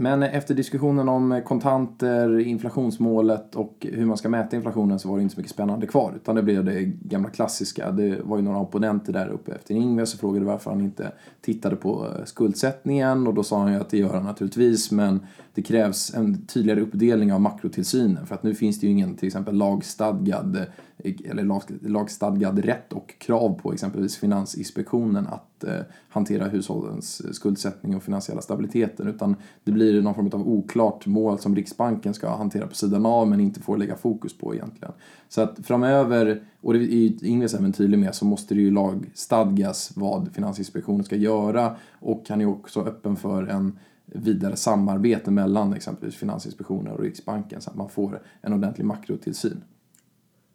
Men 0.00 0.22
efter 0.22 0.54
diskussionen 0.54 1.08
om 1.08 1.42
kontanter, 1.46 2.38
inflationsmålet 2.38 3.54
och 3.54 3.86
hur 3.92 4.06
man 4.06 4.16
ska 4.16 4.28
mäta 4.28 4.56
inflationen 4.56 4.98
så 4.98 5.08
var 5.08 5.16
det 5.16 5.22
inte 5.22 5.34
så 5.34 5.40
mycket 5.40 5.52
spännande 5.52 5.86
kvar. 5.86 6.12
Utan 6.16 6.34
det 6.34 6.42
blev 6.42 6.64
det 6.64 6.82
gamla 6.84 7.30
klassiska. 7.30 7.90
Det 7.90 8.20
var 8.22 8.36
ju 8.36 8.42
några 8.42 8.58
opponenter 8.58 9.12
där 9.12 9.28
uppe 9.28 9.52
efter 9.52 9.74
Ingves 9.74 10.14
och 10.14 10.20
frågade 10.20 10.46
varför 10.46 10.70
han 10.70 10.80
inte 10.80 11.12
tittade 11.40 11.76
på 11.76 12.06
eh, 12.06 12.24
skuldsättningen. 12.24 13.26
Och 13.26 13.34
då 13.34 13.42
sa 13.42 13.58
han 13.58 13.72
ju 13.72 13.80
att 13.80 13.90
det 13.90 13.98
gör 13.98 14.14
han 14.14 14.24
naturligtvis 14.24 14.90
men 14.90 15.20
det 15.54 15.62
krävs 15.62 16.14
en 16.14 16.46
tydligare 16.46 16.80
uppdelning 16.80 17.32
av 17.32 17.40
makrotillsynen. 17.40 18.26
För 18.26 18.34
att 18.34 18.42
nu 18.42 18.54
finns 18.54 18.80
det 18.80 18.86
ju 18.86 18.92
ingen 18.92 19.16
till 19.16 19.26
exempel 19.26 19.54
lagstadgad 19.54 20.56
eh, 20.56 21.12
eller 21.30 21.42
lag, 21.42 21.62
lagstadgad 21.80 22.58
rätt 22.58 22.92
och 22.92 23.14
krav 23.18 23.60
på 23.62 23.72
exempelvis 23.72 24.16
Finansinspektionen 24.16 25.26
att 25.26 25.64
eh, 25.64 25.80
hantera 26.08 26.48
hushållens 26.48 27.34
skuldsättning 27.36 27.96
och 27.96 28.02
finansiella 28.02 28.42
stabiliteten 28.42 29.08
utan 29.08 29.36
det 29.64 29.72
blir 29.72 29.87
någon 29.92 30.14
form 30.14 30.30
av 30.32 30.48
oklart 30.48 31.06
mål 31.06 31.38
som 31.38 31.56
Riksbanken 31.56 32.14
ska 32.14 32.36
hantera 32.36 32.66
på 32.66 32.74
sidan 32.74 33.06
av 33.06 33.28
men 33.28 33.40
inte 33.40 33.60
får 33.60 33.76
lägga 33.76 33.96
fokus 33.96 34.38
på 34.38 34.54
egentligen. 34.54 34.94
Så 35.28 35.40
att 35.40 35.58
framöver, 35.66 36.42
och 36.60 36.72
det 36.72 36.78
är 36.78 37.24
Ingves 37.24 37.54
även 37.54 37.72
tydlig 37.72 37.98
med, 37.98 38.14
så 38.14 38.24
måste 38.24 38.54
det 38.54 38.60
ju 38.60 38.70
lagstadgas 38.70 39.92
vad 39.96 40.34
Finansinspektionen 40.34 41.04
ska 41.04 41.16
göra 41.16 41.76
och 42.00 42.24
han 42.28 42.40
är 42.40 42.46
också 42.46 42.80
öppen 42.80 43.16
för 43.16 43.46
en 43.46 43.78
vidare 44.04 44.56
samarbete 44.56 45.30
mellan 45.30 45.72
exempelvis 45.72 46.16
Finansinspektionen 46.16 46.92
och 46.92 47.00
Riksbanken 47.00 47.60
så 47.60 47.70
att 47.70 47.76
man 47.76 47.88
får 47.88 48.22
en 48.40 48.52
ordentlig 48.52 48.84
makrotillsyn 48.84 49.62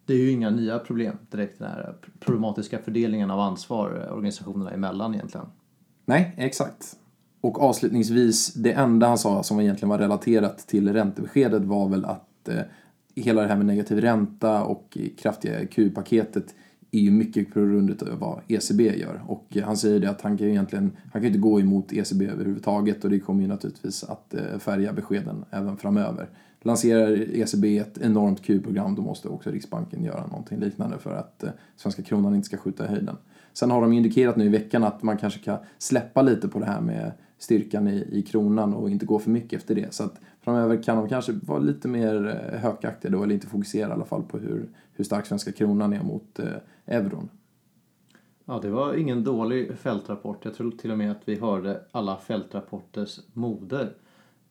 det 0.06 0.14
är 0.14 0.18
ju 0.18 0.30
inga 0.30 0.50
nya 0.50 0.78
problem 0.78 1.16
direkt, 1.30 1.58
den 1.58 1.68
här 1.70 1.94
problematiska 2.20 2.78
fördelningen 2.78 3.30
av 3.30 3.40
ansvar 3.40 4.08
organisationerna 4.12 4.70
emellan 4.70 5.14
egentligen. 5.14 5.46
Nej, 6.04 6.34
exakt. 6.36 6.96
Och 7.44 7.62
avslutningsvis, 7.62 8.54
det 8.54 8.72
enda 8.72 9.06
han 9.06 9.18
sa 9.18 9.42
som 9.42 9.60
egentligen 9.60 9.88
var 9.88 9.98
relaterat 9.98 10.58
till 10.58 10.92
räntebeskedet 10.92 11.62
var 11.62 11.88
väl 11.88 12.04
att 12.04 12.48
eh, 12.48 12.60
hela 13.14 13.42
det 13.42 13.48
här 13.48 13.56
med 13.56 13.66
negativ 13.66 14.00
ränta 14.00 14.64
och 14.64 14.98
kraftiga 15.18 15.66
Q-paketet 15.66 16.54
är 16.90 16.98
ju 16.98 17.10
mycket 17.10 17.54
på 17.54 17.60
grund 17.60 18.02
av 18.02 18.18
vad 18.18 18.40
ECB 18.48 18.98
gör. 18.98 19.22
Och 19.26 19.56
han 19.64 19.76
säger 19.76 20.00
det 20.00 20.10
att 20.10 20.20
han 20.20 20.38
kan 20.38 20.46
ju 20.46 20.52
egentligen, 20.52 20.92
han 21.12 21.22
kan 21.22 21.24
inte 21.24 21.38
gå 21.38 21.60
emot 21.60 21.92
ECB 21.92 22.26
överhuvudtaget 22.26 23.04
och 23.04 23.10
det 23.10 23.20
kommer 23.20 23.42
ju 23.42 23.48
naturligtvis 23.48 24.04
att 24.04 24.34
eh, 24.34 24.58
färga 24.58 24.92
beskeden 24.92 25.44
även 25.50 25.76
framöver. 25.76 26.28
Lanserar 26.62 27.36
ECB 27.36 27.78
ett 27.78 27.98
enormt 27.98 28.42
Q-program 28.42 28.94
då 28.94 29.02
måste 29.02 29.28
också 29.28 29.50
Riksbanken 29.50 30.04
göra 30.04 30.26
någonting 30.26 30.58
liknande 30.58 30.98
för 30.98 31.14
att 31.14 31.42
eh, 31.42 31.50
svenska 31.76 32.02
kronan 32.02 32.34
inte 32.34 32.46
ska 32.46 32.56
skjuta 32.56 32.84
i 32.84 32.88
höjden. 32.88 33.16
Sen 33.52 33.70
har 33.70 33.80
de 33.80 33.92
indikerat 33.92 34.36
nu 34.36 34.44
i 34.44 34.48
veckan 34.48 34.84
att 34.84 35.02
man 35.02 35.16
kanske 35.16 35.40
kan 35.40 35.58
släppa 35.78 36.22
lite 36.22 36.48
på 36.48 36.58
det 36.58 36.66
här 36.66 36.80
med 36.80 37.12
styrkan 37.44 37.88
i, 37.88 38.08
i 38.12 38.22
kronan 38.22 38.74
och 38.74 38.90
inte 38.90 39.06
gå 39.06 39.18
för 39.18 39.30
mycket 39.30 39.60
efter 39.60 39.74
det. 39.74 39.94
Så 39.94 40.04
att 40.04 40.20
framöver 40.40 40.82
kan 40.82 40.96
de 40.96 41.08
kanske 41.08 41.32
vara 41.32 41.58
lite 41.58 41.88
mer 41.88 42.26
eh, 42.26 42.60
hökaktiga 42.60 43.12
då, 43.12 43.22
eller 43.22 43.34
inte 43.34 43.46
fokusera 43.46 43.88
i 43.88 43.92
alla 43.92 44.04
fall 44.04 44.22
på 44.22 44.38
hur, 44.38 44.68
hur 44.92 45.04
stark 45.04 45.26
svenska 45.26 45.52
kronan 45.52 45.92
är 45.92 46.02
mot 46.02 46.38
eh, 46.38 46.46
euron. 46.86 47.28
Ja, 48.44 48.58
det 48.62 48.70
var 48.70 48.94
ingen 48.94 49.24
dålig 49.24 49.78
fältrapport. 49.78 50.44
Jag 50.44 50.54
tror 50.54 50.70
till 50.70 50.90
och 50.90 50.98
med 50.98 51.10
att 51.10 51.22
vi 51.24 51.38
hörde 51.38 51.80
alla 51.90 52.16
fältrapporters 52.16 53.20
moder. 53.32 53.92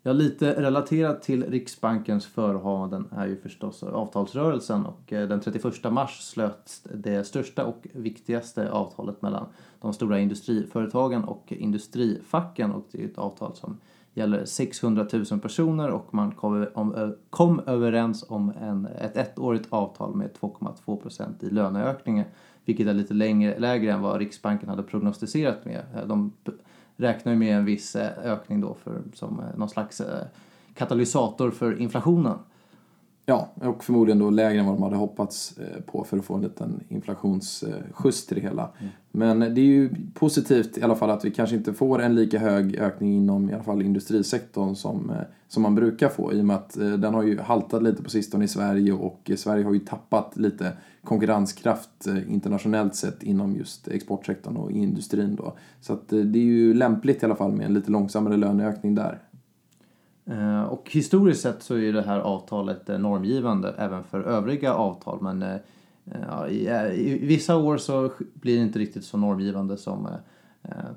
Ja, 0.05 0.13
lite 0.13 0.62
relaterat 0.62 1.22
till 1.22 1.43
Riksbankens 1.43 2.25
förehavanden 2.25 3.07
är 3.12 3.27
ju 3.27 3.36
förstås 3.36 3.83
avtalsrörelsen 3.83 4.86
och 4.86 5.13
eh, 5.13 5.27
den 5.27 5.41
31 5.41 5.91
mars 5.91 6.19
slöts 6.22 6.83
det 6.93 7.24
största 7.24 7.65
och 7.65 7.88
viktigaste 7.93 8.72
avtalet 8.72 9.22
mellan 9.22 9.45
de 9.81 9.93
stora 9.93 10.19
industriföretagen 10.19 11.24
och 11.24 11.51
industrifacken 11.51 12.72
och 12.72 12.88
det 12.91 13.03
är 13.03 13.05
ett 13.05 13.17
avtal 13.17 13.55
som 13.55 13.77
gäller 14.13 14.45
600 14.45 15.07
000 15.31 15.39
personer 15.39 15.89
och 15.89 16.13
man 16.13 16.31
kom, 16.31 16.67
kom 17.29 17.62
överens 17.65 18.25
om 18.27 18.53
en, 18.62 18.86
ett 18.86 19.17
ettårigt 19.17 19.67
avtal 19.69 20.15
med 20.15 20.29
2,2 20.39 21.01
procent 21.01 21.43
i 21.43 21.50
löneökningar 21.50 22.25
vilket 22.65 22.88
är 22.88 22.93
lite 22.93 23.13
längre, 23.13 23.60
lägre 23.60 23.91
än 23.91 24.01
vad 24.01 24.19
Riksbanken 24.19 24.69
hade 24.69 24.83
prognostiserat 24.83 25.65
med. 25.65 25.83
De 26.07 26.31
räknar 26.97 27.33
ju 27.33 27.39
med 27.39 27.57
en 27.57 27.65
viss 27.65 27.95
eh, 27.95 28.31
ökning 28.31 28.62
då 28.62 28.73
för, 28.83 29.01
som 29.13 29.39
eh, 29.39 29.57
någon 29.57 29.69
slags 29.69 30.01
eh, 30.01 30.25
katalysator 30.73 31.51
för 31.51 31.81
inflationen. 31.81 32.38
Ja, 33.25 33.50
och 33.56 33.84
förmodligen 33.84 34.20
då 34.20 34.30
lägre 34.30 34.60
än 34.60 34.65
vad 34.65 34.75
de 34.75 34.84
hade 34.84 34.96
hoppats 34.96 35.56
på 35.86 36.03
för 36.03 36.18
att 36.18 36.25
få 36.25 36.34
en 36.34 36.42
liten 36.42 36.84
inflationsskjuts 36.89 38.25
till 38.25 38.36
det 38.36 38.42
hela. 38.42 38.70
Mm. 38.80 38.92
Men 39.12 39.39
det 39.39 39.62
är 39.62 39.65
ju 39.65 39.89
positivt 40.13 40.77
i 40.77 40.82
alla 40.82 40.96
fall 40.96 41.10
att 41.10 41.25
vi 41.25 41.32
kanske 41.32 41.56
inte 41.56 41.74
får 41.74 42.01
en 42.01 42.15
lika 42.15 42.39
hög 42.39 42.75
ökning 42.75 43.18
inom 43.18 43.50
i 43.50 43.53
alla 43.53 43.63
fall 43.63 43.82
industrisektorn 43.82 44.75
som, 44.75 45.12
som 45.48 45.63
man 45.63 45.75
brukar 45.75 46.10
få 46.10 46.34
i 46.34 46.42
och 46.42 46.46
med 46.46 46.56
att 46.56 46.74
den 46.74 47.13
har 47.13 47.24
ju 47.24 47.39
haltat 47.39 47.84
lite 47.84 48.03
på 48.03 48.10
sistone 48.10 48.46
i 48.46 48.48
Sverige 48.48 48.94
och 48.94 49.32
Sverige 49.36 49.65
har 49.65 49.74
ju 49.74 49.80
tappat 49.80 50.38
lite 50.38 50.72
konkurrenskraft 51.03 52.08
internationellt 52.30 52.96
sett 52.96 53.24
inom 53.24 53.56
just 53.56 53.88
exportsektorn 53.88 54.58
och 54.58 54.72
industrin 54.72 55.36
då. 55.36 55.53
Så 55.82 55.94
att 55.94 56.10
det 56.10 56.39
är 56.39 56.44
ju 56.44 56.74
lämpligt 56.74 57.24
i 57.24 57.25
alla 57.25 57.36
fall 57.36 57.51
med 57.51 57.65
en 57.65 57.74
lite 57.74 57.92
långsammare 57.92 58.38
löneökning 58.38 58.96
där. 58.96 59.20
Eh, 60.25 60.63
och 60.63 60.92
historiskt 60.92 61.42
sett 61.42 61.63
så 61.63 61.77
är 61.77 61.94
det 61.94 62.01
här 62.01 62.20
avtalet 62.20 62.89
eh, 62.89 63.00
normgivande 63.00 63.75
även 63.77 64.03
för 64.03 64.22
övriga 64.22 64.74
avtal 64.74 65.22
men 65.22 65.42
eh, 65.42 65.58
ja, 66.27 66.48
i, 66.48 66.68
i, 66.94 67.25
vissa 67.27 67.58
år 67.58 67.77
så 67.77 68.12
blir 68.34 68.58
det 68.58 68.63
inte 68.63 68.80
riktigt 68.80 69.06
så 69.06 69.18
normgivande 69.18 69.77
som 69.77 70.08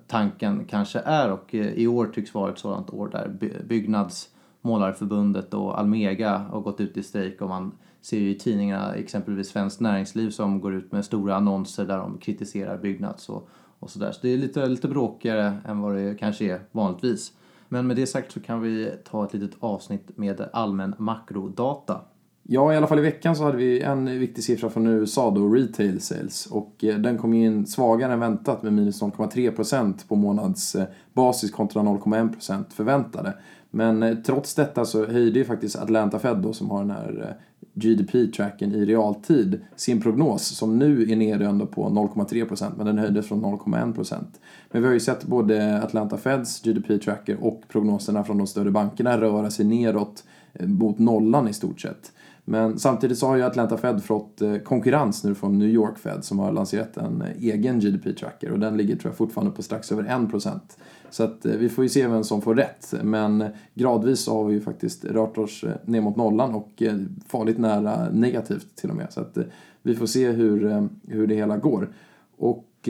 tanken 0.07 0.65
kanske 0.65 0.99
är 0.99 1.33
och 1.33 1.55
i 1.55 1.87
år 1.87 2.07
tycks 2.07 2.35
vara 2.35 2.53
ett 2.53 2.59
sådant 2.59 2.91
år 2.91 3.09
där 3.09 3.29
Byggnads 3.69 4.29
Målarförbundet 4.61 5.55
och 5.55 5.79
Almega 5.79 6.39
har 6.39 6.61
gått 6.61 6.81
ut 6.81 6.97
i 6.97 7.03
strejk 7.03 7.43
och 7.43 7.49
man 7.49 7.73
ser 8.01 8.19
ju 8.19 8.31
i 8.31 8.39
tidningarna 8.39 8.95
exempelvis 8.95 9.49
Svenskt 9.49 9.81
Näringsliv 9.81 10.31
som 10.31 10.61
går 10.61 10.75
ut 10.75 10.93
med 10.93 11.05
stora 11.05 11.37
annonser 11.37 11.85
där 11.85 11.99
de 11.99 12.19
kritiserar 12.19 12.79
Byggnads 12.79 13.29
och, 13.29 13.49
och 13.79 13.91
sådär. 13.91 14.13
Så 14.13 14.19
det 14.23 14.29
är 14.29 14.39
lite, 14.39 14.67
lite 14.67 14.89
bråkigare 14.89 15.57
än 15.65 15.81
vad 15.81 15.95
det 15.95 16.15
kanske 16.19 16.45
är 16.45 16.61
vanligtvis. 16.73 17.33
Men 17.69 17.87
med 17.87 17.97
det 17.97 18.07
sagt 18.07 18.33
så 18.33 18.41
kan 18.41 18.61
vi 18.61 18.93
ta 19.05 19.25
ett 19.25 19.35
litet 19.35 19.57
avsnitt 19.61 20.19
med 20.19 20.49
allmän 20.53 20.95
makrodata. 20.99 22.01
Ja, 22.49 22.73
i 22.73 22.77
alla 22.77 22.87
fall 22.87 22.99
i 22.99 23.03
veckan 23.03 23.37
så 23.37 23.45
hade 23.45 23.57
vi 23.57 23.81
en 23.81 24.19
viktig 24.19 24.45
siffra 24.45 24.71
från 24.71 24.87
USA 24.87 25.31
då, 25.31 25.49
retail 25.49 26.01
sales. 26.01 26.47
Och 26.47 26.85
eh, 26.85 26.99
den 26.99 27.19
kom 27.19 27.35
in 27.35 27.67
svagare 27.67 28.13
än 28.13 28.21
väntat 28.21 28.63
med 28.63 28.73
minus 28.73 29.03
0,3% 29.03 30.09
på 30.09 30.17
månadsbasis 30.17 31.51
eh, 31.51 31.57
kontra 31.57 31.83
0,1% 31.83 32.65
förväntade. 32.71 33.35
Men 33.71 34.03
eh, 34.03 34.17
trots 34.17 34.55
detta 34.55 34.85
så 34.85 35.07
höjde 35.07 35.39
ju 35.39 35.45
faktiskt 35.45 35.77
Atlanta 35.77 36.19
Fed 36.19 36.37
då, 36.37 36.53
som 36.53 36.71
har 36.71 36.79
den 36.79 36.91
här 36.91 37.37
GDP-tracken 37.77 38.75
i 38.75 38.85
realtid 38.85 39.61
sin 39.77 40.01
prognos 40.01 40.47
som 40.47 40.79
nu 40.79 41.13
är 41.13 41.17
nere 41.17 41.47
ändå 41.47 41.67
på 41.67 41.89
0,3% 41.89 42.73
men 42.77 42.87
den 42.87 42.99
höjdes 42.99 43.29
från 43.29 43.45
0,1%. 43.45 44.25
Men 44.71 44.83
vi 44.83 44.89
har 44.89 44.95
ju 44.95 45.01
sett 45.01 45.25
både 45.25 45.83
Atlanta 45.83 46.17
Feds 46.17 46.63
GDP-tracker 46.63 47.45
och 47.45 47.63
prognoserna 47.69 48.25
från 48.25 48.39
de 48.39 48.47
större 48.47 48.71
bankerna 48.71 49.21
röra 49.21 49.51
sig 49.51 49.65
neråt 49.65 50.25
eh, 50.53 50.67
mot 50.67 50.99
nollan 50.99 51.49
i 51.49 51.53
stort 51.53 51.81
sett. 51.81 52.13
Men 52.49 52.79
samtidigt 52.79 53.19
så 53.19 53.27
har 53.27 53.37
ju 53.37 53.43
Atlanta 53.43 53.77
Fed 53.77 54.05
fått 54.05 54.43
eh, 54.43 54.57
konkurrens 54.57 55.25
nu 55.25 55.35
från 55.35 55.59
New 55.59 55.69
York 55.69 55.99
Fed 55.99 56.25
som 56.25 56.39
har 56.39 56.53
lanserat 56.53 56.97
en 56.97 57.23
eh, 57.23 57.29
egen 57.39 57.81
GDP-tracker 57.81 58.51
och 58.51 58.59
den 58.59 58.77
ligger 58.77 58.97
tror 58.97 59.11
jag 59.11 59.17
fortfarande 59.17 59.53
på 59.53 59.63
strax 59.63 59.93
över 59.93 60.03
1%. 60.03 60.61
Så 61.11 61.25
att 61.25 61.47
eh, 61.47 61.53
vi 61.53 61.69
får 61.69 61.85
ju 61.85 61.89
se 61.89 62.07
vem 62.07 62.25
som 62.25 62.43
får 62.43 62.55
rätt. 62.55 62.95
Men 63.03 63.45
gradvis 63.75 64.21
så 64.21 64.35
har 64.35 64.45
vi 64.45 64.55
ju 64.55 64.61
faktiskt 64.61 65.05
rört 65.05 65.39
oss 65.39 65.65
eh, 65.65 65.75
ner 65.85 66.01
mot 66.01 66.17
nollan 66.17 66.55
och 66.55 66.83
eh, 66.83 66.97
farligt 67.29 67.59
nära 67.59 68.11
negativt 68.11 68.77
till 68.77 68.91
och 68.91 68.97
med. 68.97 69.13
Så 69.13 69.21
att 69.21 69.39
vi 69.83 69.95
får 69.95 70.07
se 70.07 70.31
hur, 70.31 70.89
hur 71.09 71.27
det 71.27 71.35
hela 71.35 71.57
går. 71.57 71.89
Och 72.37 72.89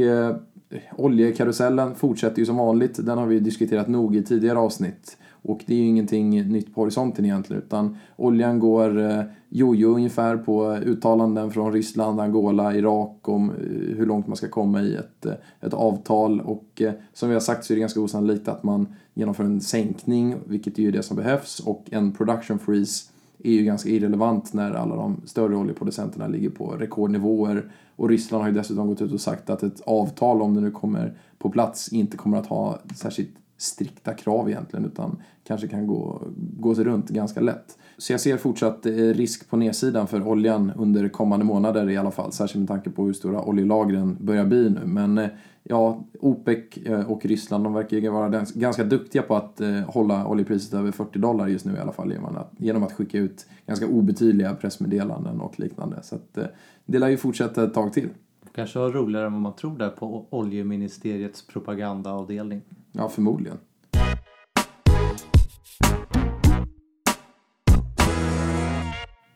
oljekarusellen 0.96 1.94
fortsätter 1.94 2.38
ju 2.38 2.46
som 2.46 2.56
vanligt. 2.56 3.06
Den 3.06 3.18
har 3.18 3.26
vi 3.26 3.40
diskuterat 3.40 3.88
nog 3.88 4.16
i 4.16 4.22
tidigare 4.22 4.58
avsnitt. 4.58 5.18
Och 5.46 5.64
det 5.66 5.74
är 5.74 5.78
ju 5.78 5.86
ingenting 5.86 6.48
nytt 6.48 6.74
på 6.74 6.80
horisonten 6.80 7.24
egentligen 7.24 7.62
utan 7.62 7.96
oljan 8.16 8.58
går 8.58 9.00
eh, 9.00 9.22
jojo 9.48 9.94
ungefär 9.94 10.36
på 10.36 10.76
uttalanden 10.76 11.50
från 11.50 11.72
Ryssland, 11.72 12.20
Angola, 12.20 12.74
Irak 12.74 13.28
om 13.28 13.50
eh, 13.50 13.56
hur 13.96 14.06
långt 14.06 14.26
man 14.26 14.36
ska 14.36 14.48
komma 14.48 14.82
i 14.82 14.94
ett, 14.94 15.26
eh, 15.26 15.32
ett 15.60 15.74
avtal 15.74 16.40
och 16.40 16.82
som 17.12 17.28
vi 17.28 17.34
har 17.34 17.40
sagt 17.40 17.64
så 17.64 17.72
är 17.72 17.74
det 17.74 17.80
ganska 17.80 18.00
osannolikt 18.00 18.48
att 18.48 18.62
man 18.62 18.94
genomför 19.14 19.44
en 19.44 19.60
sänkning, 19.60 20.34
vilket 20.46 20.78
är 20.78 20.82
ju 20.82 20.90
det 20.90 21.02
som 21.02 21.16
behövs, 21.16 21.60
och 21.60 21.84
en 21.90 22.12
production 22.12 22.58
freeze 22.58 23.10
är 23.44 23.52
ju 23.52 23.64
ganska 23.64 23.88
irrelevant 23.88 24.52
när 24.52 24.72
alla 24.72 24.96
de 24.96 25.20
större 25.24 25.56
oljeproducenterna 25.56 26.26
ligger 26.26 26.50
på 26.50 26.66
rekordnivåer. 26.70 27.70
Och 27.96 28.08
Ryssland 28.08 28.42
har 28.42 28.50
ju 28.50 28.56
dessutom 28.56 28.88
gått 28.88 29.02
ut 29.02 29.12
och 29.12 29.20
sagt 29.20 29.50
att 29.50 29.62
ett 29.62 29.80
avtal, 29.80 30.42
om 30.42 30.54
det 30.54 30.60
nu 30.60 30.70
kommer 30.70 31.14
på 31.38 31.50
plats, 31.50 31.92
inte 31.92 32.16
kommer 32.16 32.38
att 32.38 32.46
ha 32.46 32.78
särskilt 32.96 33.30
strikta 33.56 34.14
krav 34.14 34.50
egentligen 34.50 34.86
utan 34.86 35.22
kanske 35.44 35.68
kan 35.68 35.86
gå, 35.86 36.22
gå 36.36 36.74
sig 36.74 36.84
runt 36.84 37.08
ganska 37.08 37.40
lätt. 37.40 37.78
Så 37.98 38.12
jag 38.12 38.20
ser 38.20 38.36
fortsatt 38.36 38.86
eh, 38.86 38.92
risk 38.92 39.50
på 39.50 39.56
nedsidan 39.56 40.06
för 40.06 40.28
oljan 40.28 40.72
under 40.76 41.08
kommande 41.08 41.44
månader 41.44 41.90
i 41.90 41.96
alla 41.96 42.10
fall, 42.10 42.32
särskilt 42.32 42.60
med 42.60 42.68
tanke 42.68 42.90
på 42.90 43.04
hur 43.04 43.12
stora 43.12 43.42
oljelagren 43.42 44.16
börjar 44.20 44.44
bli 44.44 44.70
nu. 44.70 44.80
Men 44.84 45.18
eh, 45.18 45.28
ja, 45.62 46.04
OPEC 46.20 46.76
eh, 46.84 47.10
och 47.10 47.26
Ryssland 47.26 47.64
de 47.64 47.74
verkar 47.74 47.96
ju 47.96 48.08
vara 48.08 48.44
ganska 48.54 48.84
duktiga 48.84 49.22
på 49.22 49.36
att 49.36 49.60
hålla 49.86 50.26
oljepriset 50.26 50.74
över 50.74 50.92
40 50.92 51.18
dollar 51.18 51.48
just 51.48 51.64
nu 51.64 51.76
i 51.76 51.78
alla 51.78 51.92
fall 51.92 52.14
genom 52.58 52.82
att 52.82 52.92
skicka 52.92 53.18
ut 53.18 53.46
ganska 53.66 53.86
obetydliga 53.86 54.54
pressmeddelanden 54.54 55.40
och 55.40 55.60
liknande. 55.60 56.02
Så 56.02 56.14
att 56.14 56.38
det 56.86 56.98
lär 56.98 57.08
ju 57.08 57.16
fortsätta 57.16 57.64
ett 57.64 57.74
tag 57.74 57.92
till. 57.92 58.08
Kanske 58.54 58.78
var 58.78 58.90
roligare 58.90 59.26
än 59.26 59.32
vad 59.32 59.42
man 59.42 59.56
tror 59.56 59.78
där 59.78 59.90
på 59.90 60.26
oljeministeriets 60.30 61.46
propagandaavdelning. 61.46 62.62
Ja, 62.96 63.08
förmodligen. 63.08 63.58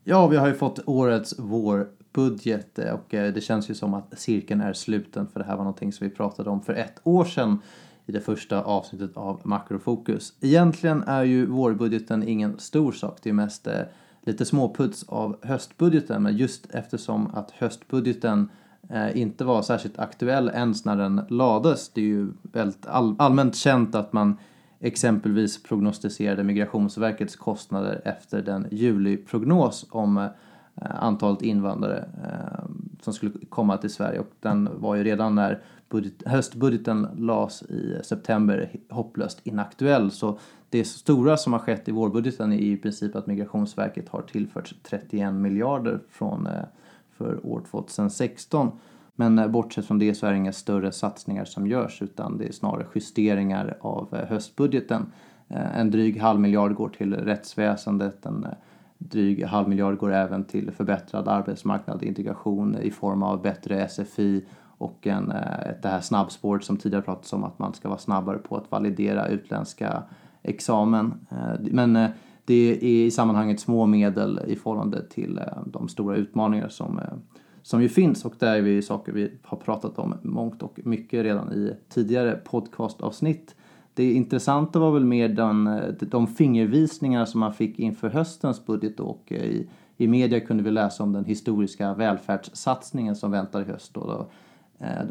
Ja, 0.04 0.26
vi 0.26 0.36
har 0.36 0.48
ju 0.48 0.54
fått 0.54 0.80
årets 0.86 1.38
vårbudget 1.38 2.78
eh, 2.78 2.92
och 2.92 3.14
eh, 3.14 3.34
det 3.34 3.40
känns 3.40 3.70
ju 3.70 3.74
som 3.74 3.94
att 3.94 4.18
cirkeln 4.18 4.60
är 4.60 4.72
sluten 4.72 5.26
för 5.26 5.40
det 5.40 5.46
här 5.46 5.56
var 5.56 5.64
någonting 5.64 5.92
som 5.92 6.08
vi 6.08 6.14
pratade 6.14 6.50
om 6.50 6.62
för 6.62 6.74
ett 6.74 7.00
år 7.04 7.24
sedan 7.24 7.58
i 8.06 8.12
det 8.12 8.20
första 8.20 8.62
avsnittet 8.62 9.16
av 9.16 9.40
Makrofokus. 9.44 10.32
Egentligen 10.40 11.02
är 11.02 11.22
ju 11.22 11.46
vårbudgeten 11.46 12.28
ingen 12.28 12.58
stor 12.58 12.92
sak, 12.92 13.18
det 13.22 13.28
är 13.28 13.34
mest 13.34 13.66
eh, 13.66 13.80
lite 14.22 14.44
småputs 14.44 15.04
av 15.08 15.36
höstbudgeten 15.42 16.22
men 16.22 16.36
just 16.36 16.66
eftersom 16.70 17.26
att 17.34 17.50
höstbudgeten 17.50 18.48
Eh, 18.88 19.16
inte 19.16 19.44
var 19.44 19.62
särskilt 19.62 19.98
aktuell 19.98 20.48
ens 20.54 20.84
när 20.84 20.96
den 20.96 21.20
lades. 21.28 21.88
Det 21.88 22.00
är 22.00 22.04
ju 22.04 22.32
väldigt 22.42 22.86
all 22.86 23.14
allmänt 23.18 23.56
känt 23.56 23.94
att 23.94 24.12
man 24.12 24.36
exempelvis 24.80 25.62
prognostiserade 25.62 26.44
Migrationsverkets 26.44 27.36
kostnader 27.36 28.00
efter 28.04 28.42
den 28.42 28.66
juliprognos 28.70 29.86
om 29.90 30.16
eh, 30.16 30.30
antalet 30.74 31.42
invandrare 31.42 31.98
eh, 31.98 32.64
som 33.02 33.12
skulle 33.12 33.32
komma 33.48 33.76
till 33.76 33.90
Sverige 33.90 34.20
och 34.20 34.32
den 34.40 34.68
var 34.80 34.94
ju 34.94 35.04
redan 35.04 35.34
när 35.34 35.62
budget, 35.88 36.22
höstbudgeten 36.26 37.08
lades 37.16 37.62
i 37.62 38.00
september 38.04 38.70
hopplöst 38.88 39.40
inaktuell 39.44 40.10
så 40.10 40.38
det 40.70 40.84
stora 40.84 41.36
som 41.36 41.52
har 41.52 41.60
skett 41.60 41.88
i 41.88 41.92
vårbudgeten 41.92 42.52
är 42.52 42.58
i 42.58 42.76
princip 42.76 43.16
att 43.16 43.26
Migrationsverket 43.26 44.08
har 44.08 44.22
tillförts 44.22 44.74
31 44.82 45.34
miljarder 45.34 46.00
från 46.10 46.46
eh, 46.46 46.52
för 47.20 47.46
år 47.46 47.62
2016 47.70 48.70
Men 49.20 49.38
eh, 49.38 49.48
bortsett 49.48 49.86
från 49.86 49.98
det 49.98 50.14
så 50.14 50.26
är 50.26 50.30
det 50.30 50.36
inga 50.36 50.52
större 50.52 50.92
satsningar 50.92 51.44
som 51.44 51.66
görs 51.66 52.02
utan 52.02 52.38
det 52.38 52.48
är 52.48 52.52
snarare 52.52 52.86
justeringar 52.94 53.76
av 53.80 54.08
eh, 54.12 54.28
höstbudgeten. 54.28 55.12
Eh, 55.48 55.78
en 55.78 55.90
dryg 55.90 56.20
halv 56.20 56.40
miljard 56.40 56.74
går 56.74 56.88
till 56.88 57.14
rättsväsendet, 57.14 58.26
en 58.26 58.46
dryg 58.98 59.44
halv 59.44 59.68
miljard 59.68 59.98
går 59.98 60.12
även 60.12 60.44
till 60.44 60.70
förbättrad 60.70 61.28
arbetsmarknad, 61.28 62.02
integration 62.02 62.76
i 62.82 62.90
form 62.90 63.22
av 63.22 63.42
bättre 63.42 63.88
SFI 63.88 64.44
och 64.78 65.06
en, 65.06 65.28
det 65.82 65.88
här 65.88 66.00
snabbspåret 66.00 66.64
som 66.64 66.76
tidigare 66.76 67.02
pratats 67.02 67.32
om 67.32 67.44
att 67.44 67.58
man 67.58 67.74
ska 67.74 67.88
vara 67.88 67.98
snabbare 67.98 68.38
på 68.38 68.56
att 68.56 68.70
validera 68.70 69.28
utländska 69.28 70.02
examen. 70.42 71.14
Men 71.58 72.08
det 72.44 72.70
är 72.70 72.84
i 72.84 73.10
sammanhanget 73.10 73.60
små 73.60 73.86
medel 73.86 74.40
i 74.46 74.56
förhållande 74.56 75.08
till 75.08 75.38
eh, 75.38 75.44
de 75.66 75.88
stora 75.88 76.16
utmaningar 76.16 76.68
som 76.68 76.98
eh, 76.98 77.04
som 77.62 77.82
ju 77.82 77.88
finns 77.88 78.24
och 78.24 78.34
det 78.38 78.48
är 78.48 78.56
ju 78.56 78.82
saker 78.82 79.12
vi 79.12 79.32
har 79.42 79.58
pratat 79.58 79.98
om 79.98 80.14
mångt 80.22 80.62
och 80.62 80.80
mycket 80.84 81.22
redan 81.22 81.52
i 81.52 81.72
tidigare 81.88 82.40
podcastavsnitt. 82.44 83.54
Det 83.94 84.12
intressanta 84.12 84.78
var 84.78 84.92
väl 84.92 85.04
mer 85.04 85.28
den, 85.28 85.66
eh, 85.66 85.92
de 86.00 86.26
fingervisningar 86.26 87.24
som 87.24 87.40
man 87.40 87.54
fick 87.54 87.78
inför 87.78 88.10
höstens 88.10 88.66
budget 88.66 89.00
och 89.00 89.32
i, 89.32 89.68
i 89.96 90.08
media 90.08 90.40
kunde 90.40 90.62
vi 90.62 90.70
läsa 90.70 91.02
om 91.02 91.12
den 91.12 91.24
historiska 91.24 91.94
välfärdssatsningen 91.94 93.16
som 93.16 93.30
väntar 93.30 93.60
i 93.60 93.64
höst. 93.64 93.94
Då, 93.94 94.00
då 94.00 94.26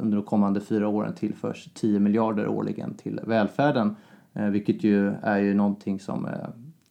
under 0.01 0.17
de 0.17 0.25
kommande 0.25 0.61
fyra 0.61 0.87
åren 0.87 1.13
tillförs 1.15 1.69
10 1.73 1.99
miljarder 1.99 2.47
årligen 2.47 2.93
till 2.93 3.19
välfärden, 3.27 3.95
vilket 4.33 4.83
ju 4.83 5.07
är 5.07 5.37
ju 5.37 5.53
någonting 5.53 5.99
som 5.99 6.27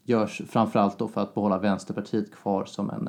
görs 0.08 0.42
framförallt 0.48 0.98
då 0.98 1.08
för 1.08 1.20
att 1.20 1.34
behålla 1.34 1.58
Vänsterpartiet 1.58 2.34
kvar 2.34 2.64
som 2.64 2.90
en, 2.90 3.08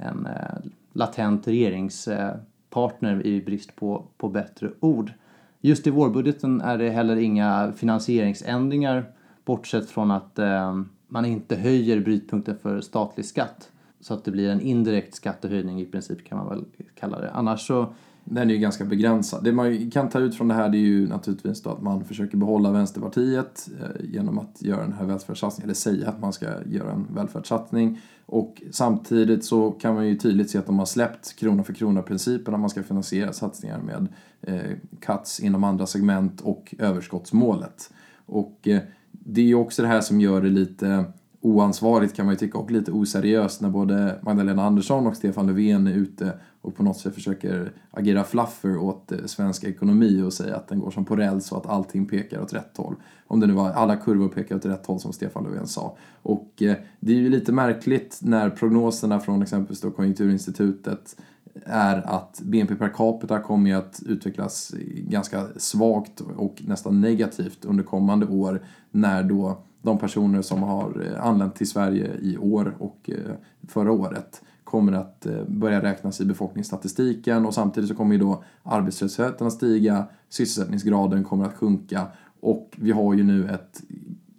en 0.00 0.26
eh, 0.26 0.70
latent 0.92 1.48
regeringspartner 1.48 3.26
i 3.26 3.42
brist 3.42 3.76
på, 3.76 4.06
på 4.16 4.28
bättre 4.28 4.70
ord. 4.80 5.12
Just 5.60 5.86
i 5.86 5.90
vårbudgeten 5.90 6.60
är 6.60 6.78
det 6.78 6.90
heller 6.90 7.16
inga 7.16 7.72
finansieringsändringar 7.76 9.04
bortsett 9.44 9.90
från 9.90 10.10
att 10.10 10.38
eh, 10.38 10.80
man 11.08 11.24
inte 11.24 11.56
höjer 11.56 12.00
brytpunkten 12.00 12.58
för 12.58 12.80
statlig 12.80 13.26
skatt. 13.26 13.70
Så 14.00 14.14
att 14.14 14.24
det 14.24 14.30
blir 14.30 14.50
en 14.50 14.60
indirekt 14.60 15.14
skattehöjning 15.14 15.80
i 15.80 15.86
princip 15.86 16.24
kan 16.24 16.38
man 16.38 16.48
väl 16.48 16.64
kalla 16.94 17.20
det. 17.20 17.30
Annars 17.30 17.66
så 17.66 17.94
den 18.28 18.50
är 18.50 18.54
ju 18.54 18.60
ganska 18.60 18.84
begränsad. 18.84 19.44
Det 19.44 19.52
man 19.52 19.90
kan 19.90 20.08
ta 20.08 20.18
ut 20.18 20.34
från 20.34 20.48
det 20.48 20.54
här 20.54 20.68
det 20.68 20.76
är 20.76 20.80
ju 20.80 21.08
naturligtvis 21.08 21.62
då 21.62 21.70
att 21.70 21.82
man 21.82 22.04
försöker 22.04 22.36
behålla 22.36 22.70
Vänsterpartiet 22.70 23.68
eh, 23.80 24.04
genom 24.04 24.38
att 24.38 24.62
göra 24.62 24.80
den 24.80 24.92
här 24.92 25.04
välfärdssatsningen, 25.04 25.66
eller 25.66 25.74
säga 25.74 26.08
att 26.08 26.20
man 26.20 26.32
ska 26.32 26.46
göra 26.66 26.92
en 26.92 27.06
välfärdssatsning. 27.14 28.00
Och 28.26 28.62
samtidigt 28.70 29.44
så 29.44 29.70
kan 29.70 29.94
man 29.94 30.08
ju 30.08 30.16
tydligt 30.16 30.50
se 30.50 30.58
att 30.58 30.66
de 30.66 30.78
har 30.78 30.86
släppt 30.86 31.36
krona 31.36 31.64
för 31.64 31.72
krona-principen 31.72 32.54
att 32.54 32.60
man 32.60 32.70
ska 32.70 32.82
finansiera 32.82 33.32
satsningar 33.32 33.78
med 33.78 34.08
eh, 34.42 34.76
cuts 35.00 35.40
inom 35.40 35.64
andra 35.64 35.86
segment 35.86 36.40
och 36.40 36.74
överskottsmålet. 36.78 37.90
Och 38.26 38.68
eh, 38.68 38.80
det 39.10 39.40
är 39.40 39.44
ju 39.46 39.54
också 39.54 39.82
det 39.82 39.88
här 39.88 40.00
som 40.00 40.20
gör 40.20 40.42
det 40.42 40.48
lite 40.48 41.04
oansvarigt 41.46 42.16
kan 42.16 42.26
man 42.26 42.34
ju 42.34 42.38
tycka 42.38 42.58
och 42.58 42.70
lite 42.70 42.92
oseriöst 42.92 43.60
när 43.60 43.70
både 43.70 44.18
Magdalena 44.22 44.62
Andersson 44.62 45.06
och 45.06 45.16
Stefan 45.16 45.46
Löfven 45.46 45.86
är 45.86 45.92
ute 45.92 46.32
och 46.60 46.76
på 46.76 46.82
något 46.82 46.96
sätt 46.96 47.14
försöker 47.14 47.72
agera 47.90 48.24
fluffer 48.24 48.76
åt 48.76 49.12
eh, 49.12 49.18
svensk 49.26 49.64
ekonomi 49.64 50.22
och 50.22 50.32
säga 50.32 50.56
att 50.56 50.68
den 50.68 50.80
går 50.80 50.90
som 50.90 51.04
på 51.04 51.16
räls 51.16 51.52
och 51.52 51.58
att 51.58 51.66
allting 51.66 52.06
pekar 52.06 52.40
åt 52.40 52.52
rätt 52.52 52.76
håll. 52.76 52.94
Om 53.26 53.40
det 53.40 53.46
nu 53.46 53.52
var 53.52 53.70
alla 53.70 53.96
kurvor 53.96 54.28
pekar 54.28 54.56
åt 54.56 54.64
rätt 54.64 54.86
håll 54.86 55.00
som 55.00 55.12
Stefan 55.12 55.44
Löfven 55.44 55.66
sa. 55.66 55.96
Och 56.22 56.62
eh, 56.62 56.76
det 57.00 57.12
är 57.12 57.16
ju 57.16 57.30
lite 57.30 57.52
märkligt 57.52 58.18
när 58.22 58.50
prognoserna 58.50 59.20
från 59.20 59.42
exempelvis 59.42 59.80
då 59.80 59.90
Konjunkturinstitutet 59.90 61.16
är 61.64 62.06
att 62.06 62.40
BNP 62.44 62.74
per 62.74 62.88
capita 62.88 63.40
kommer 63.40 63.74
att 63.74 64.02
utvecklas 64.06 64.74
ganska 64.96 65.46
svagt 65.56 66.20
och 66.36 66.62
nästan 66.66 67.00
negativt 67.00 67.64
under 67.64 67.84
kommande 67.84 68.26
år 68.26 68.62
när 68.90 69.22
då 69.22 69.58
de 69.86 69.98
personer 69.98 70.42
som 70.42 70.62
har 70.62 71.06
eh, 71.06 71.26
anlänt 71.26 71.54
till 71.54 71.68
Sverige 71.68 72.10
i 72.22 72.36
år 72.38 72.74
och 72.78 73.10
eh, 73.10 73.34
förra 73.68 73.92
året 73.92 74.42
kommer 74.64 74.92
att 74.92 75.26
eh, 75.26 75.44
börja 75.48 75.82
räknas 75.82 76.20
i 76.20 76.24
befolkningsstatistiken 76.24 77.46
och 77.46 77.54
samtidigt 77.54 77.88
så 77.88 77.96
kommer 77.96 78.14
ju 78.14 78.20
då 78.20 78.44
arbetslösheten 78.62 79.46
att 79.46 79.52
stiga, 79.52 80.04
sysselsättningsgraden 80.28 81.24
kommer 81.24 81.44
att 81.44 81.54
sjunka 81.54 82.06
och 82.40 82.74
vi 82.76 82.90
har 82.90 83.14
ju 83.14 83.24
nu 83.24 83.48
ett 83.48 83.82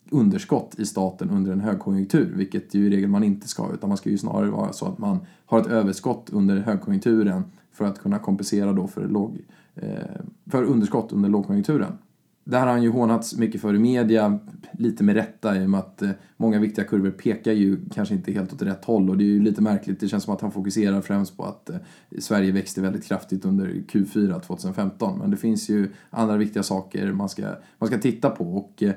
underskott 0.09 0.79
i 0.79 0.85
staten 0.85 1.29
under 1.29 1.51
en 1.51 1.61
högkonjunktur, 1.61 2.33
vilket 2.35 2.73
ju 2.73 2.87
i 2.87 2.89
regel 2.89 3.09
man 3.09 3.23
inte 3.23 3.47
ska, 3.47 3.73
utan 3.73 3.89
man 3.89 3.97
ska 3.97 4.09
ju 4.09 4.17
snarare 4.17 4.49
vara 4.49 4.73
så 4.73 4.85
att 4.85 4.97
man 4.97 5.19
har 5.45 5.59
ett 5.59 5.67
överskott 5.67 6.29
under 6.29 6.57
högkonjunkturen 6.57 7.43
för 7.71 7.85
att 7.85 7.99
kunna 7.99 8.19
kompensera 8.19 8.73
då 8.73 8.87
för, 8.87 9.07
låg, 9.07 9.37
för 10.51 10.63
underskott 10.63 11.11
under 11.11 11.29
lågkonjunkturen. 11.29 11.91
Det 12.49 12.57
här 12.57 12.65
har 12.65 12.73
han 12.73 12.83
ju 12.83 12.89
hånats 12.89 13.37
mycket 13.37 13.61
för 13.61 13.73
i 13.73 13.79
media, 13.79 14.39
lite 14.71 15.03
med 15.03 15.15
rätta 15.15 15.57
i 15.57 15.65
och 15.65 15.69
med 15.69 15.79
att 15.79 16.01
eh, 16.01 16.09
många 16.37 16.59
viktiga 16.59 16.85
kurvor 16.85 17.11
pekar 17.11 17.51
ju 17.51 17.77
kanske 17.93 18.15
inte 18.15 18.31
helt 18.31 18.53
åt 18.53 18.61
rätt 18.61 18.85
håll. 18.85 19.09
Och 19.09 19.17
det 19.17 19.23
är 19.23 19.25
ju 19.25 19.41
lite 19.41 19.61
märkligt. 19.61 19.99
Det 19.99 20.07
känns 20.07 20.23
som 20.23 20.33
att 20.33 20.41
han 20.41 20.51
fokuserar 20.51 21.01
främst 21.01 21.37
på 21.37 21.43
att 21.43 21.69
eh, 21.69 21.77
Sverige 22.19 22.51
växte 22.51 22.81
väldigt 22.81 23.05
kraftigt 23.05 23.45
under 23.45 23.67
Q4 23.67 24.39
2015 24.39 25.19
men 25.19 25.31
det 25.31 25.37
finns 25.37 25.69
ju 25.69 25.89
andra 26.09 26.37
viktiga 26.37 26.63
saker 26.63 27.11
man 27.11 27.29
ska, 27.29 27.55
man 27.79 27.87
ska 27.87 27.97
titta 27.97 28.29
på. 28.29 28.57
Och 28.57 28.83
eh, 28.83 28.93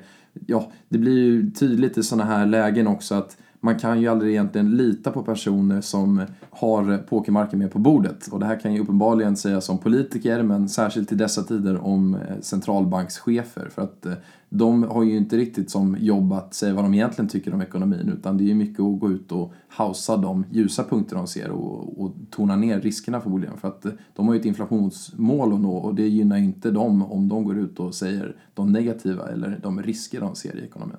ja, 0.47 0.73
det 0.89 0.99
blir 0.99 1.19
ju 1.19 1.51
tydligt 1.51 1.99
i 1.99 2.03
sådana 2.03 2.25
här 2.25 2.47
lägen 2.47 2.87
också 2.87 3.15
att 3.15 3.37
man 3.61 3.79
kan 3.79 4.01
ju 4.01 4.09
aldrig 4.09 4.33
egentligen 4.33 4.77
lita 4.77 5.11
på 5.11 5.23
personer 5.23 5.81
som 5.81 6.23
har 6.51 6.99
pokermarken 6.99 7.59
med 7.59 7.73
på 7.73 7.79
bordet. 7.79 8.27
Och 8.27 8.41
det 8.41 8.47
här 8.47 8.61
kan 8.61 8.75
ju 8.75 8.81
uppenbarligen 8.81 9.37
sägas 9.37 9.65
som 9.65 9.79
politiker, 9.79 10.43
men 10.43 10.69
särskilt 10.69 11.13
i 11.13 11.15
dessa 11.15 11.43
tider 11.43 11.85
om 11.85 12.15
eh, 12.15 12.21
centralbankschefer. 12.41 13.69
För 13.69 13.83
att 13.83 14.07
eh, 14.07 14.13
de 14.49 14.83
har 14.83 15.03
ju 15.03 15.17
inte 15.17 15.37
riktigt 15.37 15.71
som 15.71 15.97
jobb 16.01 16.33
att 16.33 16.55
säga 16.55 16.75
vad 16.75 16.85
de 16.85 16.95
egentligen 16.95 17.29
tycker 17.29 17.55
om 17.55 17.61
ekonomin, 17.61 18.13
utan 18.19 18.37
det 18.37 18.45
är 18.45 18.49
ju 18.49 18.55
mycket 18.55 18.81
att 18.81 19.01
gå 19.01 19.11
ut 19.11 19.33
och 19.33 19.53
hausa 19.69 20.17
de 20.17 20.45
ljusa 20.51 20.85
punkter 20.85 21.17
de 21.17 21.27
ser 21.27 21.51
och, 21.51 22.01
och 22.05 22.13
tona 22.31 22.57
ner 22.57 22.81
riskerna 22.81 23.21
förmodligen. 23.21 23.57
För 23.57 23.69
att 23.69 23.85
eh, 23.85 23.93
de 24.17 24.27
har 24.27 24.35
ju 24.35 24.41
ett 24.41 24.47
inflationsmål 24.47 25.53
att 25.53 25.61
nå 25.61 25.77
och 25.77 25.95
det 25.95 26.09
gynnar 26.09 26.39
ju 26.39 26.45
inte 26.45 26.71
dem 26.71 27.03
om 27.13 27.29
de 27.29 27.45
går 27.45 27.59
ut 27.59 27.81
och 27.81 27.95
säger 27.95 28.37
de 28.55 28.73
negativa 28.73 29.29
eller 29.29 29.61
de 29.63 29.83
risker 29.83 30.21
de 30.21 30.35
ser 30.35 30.57
i 30.57 30.65
ekonomin. 30.65 30.97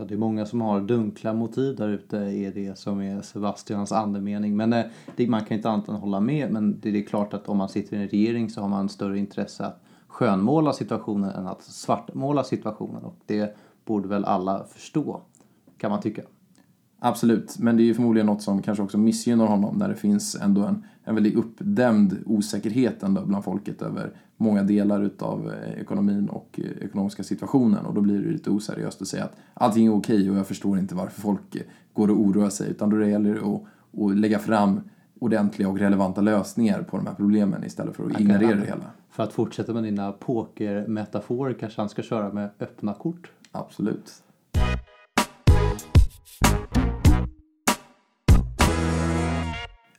Ja, 0.00 0.06
det 0.06 0.14
är 0.14 0.18
många 0.18 0.46
som 0.46 0.60
har 0.60 0.80
dunkla 0.80 1.32
motiv 1.32 1.76
där 1.76 1.88
ute 1.88 2.16
är 2.16 2.52
det 2.52 2.78
som 2.78 3.00
är 3.00 3.22
Sebastians 3.22 3.92
andemening. 3.92 4.56
Men 4.56 4.72
eh, 4.72 4.84
det, 5.16 5.28
man 5.28 5.44
kan 5.44 5.56
inte 5.56 5.70
annat 5.70 5.88
än 5.88 5.94
hålla 5.94 6.20
med. 6.20 6.52
Men 6.52 6.80
det, 6.80 6.98
är 6.98 7.02
klart 7.02 7.34
att 7.34 7.48
om 7.48 7.56
man 7.56 7.68
sitter 7.68 7.96
i 7.96 8.02
en 8.02 8.08
regering 8.08 8.50
så 8.50 8.60
har 8.60 8.68
man 8.68 8.88
större 8.88 9.18
intresse 9.18 9.64
att 9.64 9.82
skönmåla 10.06 10.72
situationen 10.72 11.30
än 11.30 11.46
att 11.46 11.62
svartmåla 11.62 12.44
situationen. 12.44 13.04
Och 13.04 13.16
det 13.26 13.56
borde 13.84 14.08
väl 14.08 14.24
alla 14.24 14.64
förstå, 14.64 15.20
kan 15.78 15.90
man 15.90 16.00
tycka. 16.00 16.22
Absolut, 17.02 17.58
men 17.58 17.76
det 17.76 17.82
är 17.82 17.84
ju 17.84 17.94
förmodligen 17.94 18.26
något 18.26 18.42
som 18.42 18.62
kanske 18.62 18.82
också 18.82 18.98
missgynnar 18.98 19.46
honom 19.46 19.78
när 19.78 19.88
det 19.88 19.96
finns 19.96 20.34
ändå 20.34 20.64
en, 20.64 20.84
en 21.04 21.14
väldigt 21.14 21.34
uppdämd 21.34 22.16
osäkerhet 22.26 23.02
ändå 23.02 23.26
bland 23.26 23.44
folket 23.44 23.82
över 23.82 24.12
många 24.36 24.62
delar 24.62 25.02
utav 25.02 25.52
eh, 25.52 25.80
ekonomin 25.80 26.28
och 26.28 26.60
eh, 26.64 26.84
ekonomiska 26.86 27.22
situationen 27.22 27.86
och 27.86 27.94
då 27.94 28.00
blir 28.00 28.22
det 28.22 28.30
lite 28.30 28.50
oseriöst 28.50 29.02
att 29.02 29.08
säga 29.08 29.24
att 29.24 29.36
allting 29.54 29.86
är 29.86 29.94
okej 29.94 30.30
och 30.30 30.36
jag 30.36 30.46
förstår 30.46 30.78
inte 30.78 30.94
varför 30.94 31.20
folk 31.20 31.54
eh, 31.56 31.62
går 31.92 32.10
och 32.10 32.20
oroar 32.20 32.50
sig 32.50 32.70
utan 32.70 32.90
då 32.90 33.06
gäller 33.06 33.34
det 33.34 33.40
att, 33.40 33.62
att 34.00 34.16
lägga 34.16 34.38
fram 34.38 34.80
ordentliga 35.18 35.68
och 35.68 35.78
relevanta 35.78 36.20
lösningar 36.20 36.82
på 36.82 36.96
de 36.96 37.06
här 37.06 37.14
problemen 37.14 37.64
istället 37.64 37.96
för 37.96 38.06
att 38.06 38.20
ignorera 38.20 38.56
det 38.56 38.66
hela. 38.66 38.90
För 39.10 39.22
att 39.22 39.32
fortsätta 39.32 39.72
med 39.72 39.82
dina 39.82 40.12
pokermetaforer 40.12 41.54
kanske 41.54 41.80
han 41.80 41.88
ska 41.88 42.02
köra 42.02 42.32
med 42.32 42.50
öppna 42.60 42.94
kort? 42.94 43.30
Absolut. 43.52 44.22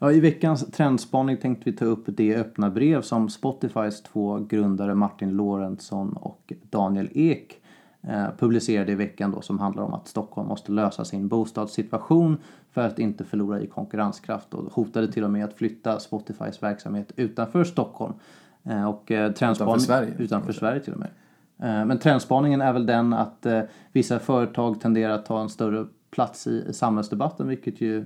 Ja, 0.04 0.12
I 0.12 0.20
veckans 0.20 0.72
trendspaning 0.72 1.38
tänkte 1.38 1.72
vi 1.72 1.78
ta 1.78 1.86
upp 1.86 2.04
det 2.08 2.36
öppna 2.36 2.70
brev 2.70 3.02
som 3.02 3.30
Spotifys 3.30 4.04
två 4.04 4.40
grundare 4.40 4.96
Martin 4.96 5.30
Lorentzon 5.30 6.14
och 6.14 6.54
Daniel 6.70 7.10
Ek 7.14 7.62
eh, 8.02 8.26
publicerade 8.38 8.92
i 8.92 8.96
veckan 8.96 9.32
då 9.32 9.42
som 9.42 9.60
handlar 9.60 9.84
om 9.84 9.94
att 9.94 10.08
Stockholm 10.08 10.48
måste 10.48 10.72
lösa 10.72 11.06
sin 11.06 11.28
bostadssituation 11.28 12.38
för 12.72 12.82
att 12.82 13.00
inte 13.00 13.24
förlora 13.24 13.62
i 13.62 13.68
konkurrenskraft 13.68 14.54
och 14.54 14.74
hotade 14.74 15.12
till 15.12 15.24
och 15.24 15.32
med 15.32 15.46
att 15.46 15.54
flytta 15.54 16.00
Spotifys 16.00 16.64
verksamhet 16.64 17.12
utanför 17.16 17.64
Stockholm. 17.64 18.14
Eh, 18.64 18.90
och, 18.90 19.12
eh, 19.12 19.30
utanför 19.30 19.78
Sverige? 19.78 20.14
Utanför 20.18 20.54
Sverige 20.54 20.80
till 20.80 20.94
och 20.94 21.00
med. 21.00 21.10
Men 21.88 22.00
trendspaningen 22.00 22.62
är 22.62 22.74
väl 22.74 22.86
den 22.86 23.14
att 23.14 23.46
vissa 23.92 24.20
företag 24.20 24.82
tenderar 24.82 25.14
att 25.14 25.26
ta 25.26 25.42
en 25.42 25.50
större 25.50 25.86
plats 26.12 26.48
i 26.48 26.74
samhällsdebatten 26.74 27.48
vilket 27.48 27.82
ju 27.82 28.06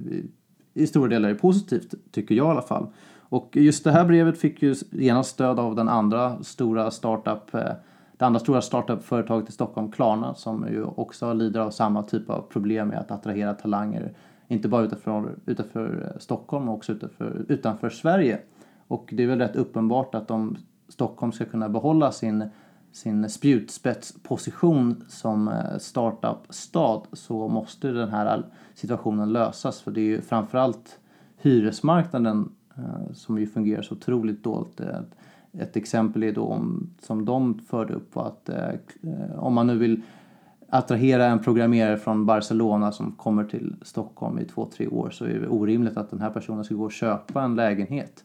i 0.75 0.87
stora 0.87 1.09
delar 1.09 1.29
är 1.29 1.35
positivt, 1.35 1.93
tycker 2.11 2.35
jag 2.35 2.47
i 2.47 2.49
alla 2.49 2.61
fall. 2.61 2.87
Och 3.19 3.49
just 3.57 3.83
det 3.83 3.91
här 3.91 4.05
brevet 4.05 4.37
fick 4.37 4.61
ju 4.61 4.75
genast 4.91 5.29
stöd 5.29 5.59
av 5.59 5.75
den 5.75 5.89
andra 5.89 6.43
stora 6.43 6.91
startup 6.91 7.53
eh, 7.53 7.71
det 8.17 8.25
andra 8.25 8.39
stora 8.39 8.61
startup-företaget 8.61 9.49
i 9.49 9.51
Stockholm, 9.51 9.91
Klarna, 9.91 10.35
som 10.35 10.67
ju 10.67 10.83
också 10.83 11.33
lider 11.33 11.59
av 11.59 11.69
samma 11.69 12.03
typ 12.03 12.29
av 12.29 12.41
problem 12.41 12.87
med 12.87 12.99
att 12.99 13.11
attrahera 13.11 13.53
talanger, 13.53 14.13
inte 14.47 14.67
bara 14.67 14.83
utanför, 14.83 15.35
utanför 15.45 16.11
eh, 16.11 16.19
Stockholm, 16.19 16.69
också 16.69 16.91
utanför, 16.91 17.45
utanför 17.47 17.89
Sverige. 17.89 18.39
Och 18.87 19.09
det 19.13 19.23
är 19.23 19.27
väl 19.27 19.39
rätt 19.39 19.55
uppenbart 19.55 20.15
att 20.15 20.31
om 20.31 20.57
Stockholm 20.87 21.31
ska 21.31 21.45
kunna 21.45 21.69
behålla 21.69 22.11
sin, 22.11 22.49
sin 22.95 23.29
spjutspetsposition 23.29 25.03
som 25.07 25.47
eh, 25.47 25.77
startup-stad 25.79 27.07
så 27.11 27.47
måste 27.47 27.91
den 27.91 28.09
här 28.09 28.43
situationen 28.73 29.33
lösas. 29.33 29.81
För 29.81 29.91
det 29.91 30.01
är 30.01 30.05
ju 30.05 30.21
framförallt 30.21 30.99
hyresmarknaden 31.37 32.51
eh, 32.77 33.13
som 33.13 33.39
ju 33.39 33.47
fungerar 33.47 33.81
så 33.81 33.95
otroligt 33.95 34.43
dåligt. 34.43 34.79
Eh, 34.79 34.99
ett 35.59 35.75
exempel 35.75 36.23
är 36.23 36.31
då 36.31 36.45
om, 36.45 36.89
som 37.01 37.25
de 37.25 37.59
förde 37.59 37.93
upp 37.93 38.15
var 38.15 38.27
att 38.27 38.49
om 39.35 39.53
man 39.53 39.67
nu 39.67 39.77
vill 39.77 40.01
attrahera 40.69 41.25
en 41.25 41.39
programmerare 41.39 41.97
från 41.97 42.25
Barcelona 42.25 42.91
som 42.91 43.11
kommer 43.11 43.43
till 43.43 43.75
Stockholm 43.81 44.39
i 44.39 44.45
två, 44.45 44.69
tre 44.73 44.87
år 44.87 45.09
så 45.09 45.25
är 45.25 45.39
det 45.39 45.47
orimligt 45.47 45.97
att 45.97 46.09
den 46.09 46.21
här 46.21 46.29
personen 46.29 46.63
ska 46.63 46.75
gå 46.75 46.83
och 46.83 46.91
köpa 46.91 47.43
en 47.43 47.55
lägenhet. 47.55 48.24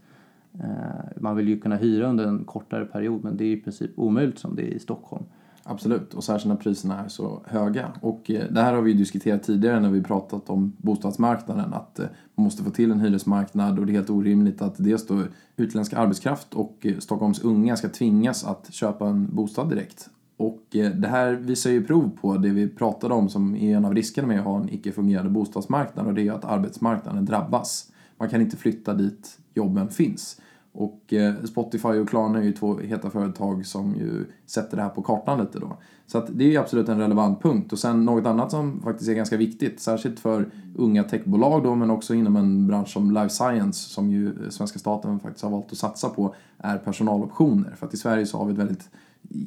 Eh, 0.59 1.21
man 1.21 1.37
vill 1.37 1.49
ju 1.49 1.61
kunna 1.61 1.77
hyra 1.77 2.07
under 2.07 2.27
en 2.27 2.45
kortare 2.45 2.85
period 2.85 3.25
men 3.25 3.37
det 3.37 3.45
är 3.45 3.53
i 3.53 3.61
princip 3.61 3.91
omöjligt 3.97 4.39
som 4.39 4.57
det 4.57 4.63
är 4.63 4.75
i 4.75 4.79
Stockholm. 4.79 5.25
Absolut, 5.63 6.15
och 6.15 6.25
särskilt 6.25 6.49
när 6.49 6.57
priserna 6.57 7.05
är 7.05 7.09
så 7.09 7.43
höga. 7.47 7.93
Och 8.01 8.31
eh, 8.31 8.45
det 8.51 8.61
här 8.61 8.75
har 8.75 8.83
vi 8.83 8.93
diskuterat 8.93 9.43
tidigare 9.43 9.81
när 9.81 9.91
vi 9.91 10.03
pratat 10.03 10.51
om 10.51 10.73
bostadsmarknaden 10.77 11.75
att 11.75 11.99
eh, 11.99 12.07
man 12.35 12.45
måste 12.45 12.63
få 12.63 12.71
till 12.71 12.91
en 12.91 13.01
hyresmarknad 13.01 13.79
och 13.79 13.87
det 13.87 13.93
är 13.93 13.95
helt 13.95 14.11
orimligt 14.11 14.63
att 14.63 14.75
dels 14.79 15.07
då 15.07 15.23
utländsk 15.57 15.93
arbetskraft 15.93 16.55
och 16.55 16.87
Stockholms 16.99 17.41
unga 17.41 17.77
ska 17.77 17.89
tvingas 17.89 18.45
att 18.45 18.73
köpa 18.73 19.09
en 19.09 19.35
bostad 19.35 19.69
direkt. 19.69 20.11
Och 20.37 20.67
det 20.71 21.09
här 21.09 21.33
visar 21.33 21.71
ju 21.71 21.85
prov 21.85 22.11
på 22.21 22.37
det 22.37 22.49
vi 22.49 22.69
pratade 22.69 23.15
om 23.15 23.29
som 23.29 23.57
är 23.57 23.77
en 23.77 23.85
av 23.85 23.95
riskerna 23.95 24.29
med 24.29 24.39
att 24.39 24.45
ha 24.45 24.61
en 24.61 24.69
icke 24.69 24.93
fungerande 24.93 25.31
bostadsmarknad 25.31 26.07
och 26.07 26.15
det 26.15 26.29
är 26.29 26.33
att 26.33 26.45
arbetsmarknaden 26.45 27.25
drabbas. 27.25 27.91
Man 28.21 28.29
kan 28.29 28.41
inte 28.41 28.57
flytta 28.57 28.95
dit 28.95 29.39
jobben 29.55 29.89
finns. 29.89 30.41
Och 30.73 31.13
eh, 31.13 31.45
Spotify 31.45 31.89
och 31.89 32.09
Klarna 32.09 32.39
är 32.39 32.43
ju 32.43 32.53
två 32.53 32.79
heta 32.79 33.11
företag 33.11 33.67
som 33.67 33.95
ju 33.95 34.25
sätter 34.47 34.77
det 34.77 34.83
här 34.83 34.91
på 34.91 35.03
kartan 35.03 35.41
lite 35.41 35.59
då. 35.59 35.77
Så 36.07 36.19
att 36.19 36.39
det 36.39 36.45
är 36.45 36.49
ju 36.49 36.57
absolut 36.57 36.89
en 36.89 36.99
relevant 36.99 37.43
punkt. 37.43 37.73
Och 37.73 37.79
sen 37.79 38.05
något 38.05 38.27
annat 38.27 38.51
som 38.51 38.83
faktiskt 38.83 39.11
är 39.11 39.15
ganska 39.15 39.37
viktigt, 39.37 39.81
särskilt 39.81 40.21
för 40.21 40.51
unga 40.77 41.05
techbolag 41.05 41.63
då, 41.63 41.75
men 41.75 41.91
också 41.91 42.15
inom 42.15 42.37
en 42.37 42.67
bransch 42.67 42.89
som 42.89 43.11
life 43.11 43.29
science 43.29 43.91
som 43.91 44.11
ju 44.11 44.27
eh, 44.27 44.49
svenska 44.51 44.79
staten 44.79 45.21
faktiskt 45.21 45.45
har 45.45 45.51
valt 45.51 45.73
att 45.73 45.79
satsa 45.79 46.09
på, 46.09 46.35
är 46.59 46.79
personaloptioner. 46.79 47.75
För 47.77 47.87
att 47.87 47.95
i 47.95 47.97
Sverige 47.97 48.27
så 48.27 48.39
har 48.39 48.45
vi 48.45 48.53
ett 48.53 48.59
väldigt 48.59 48.91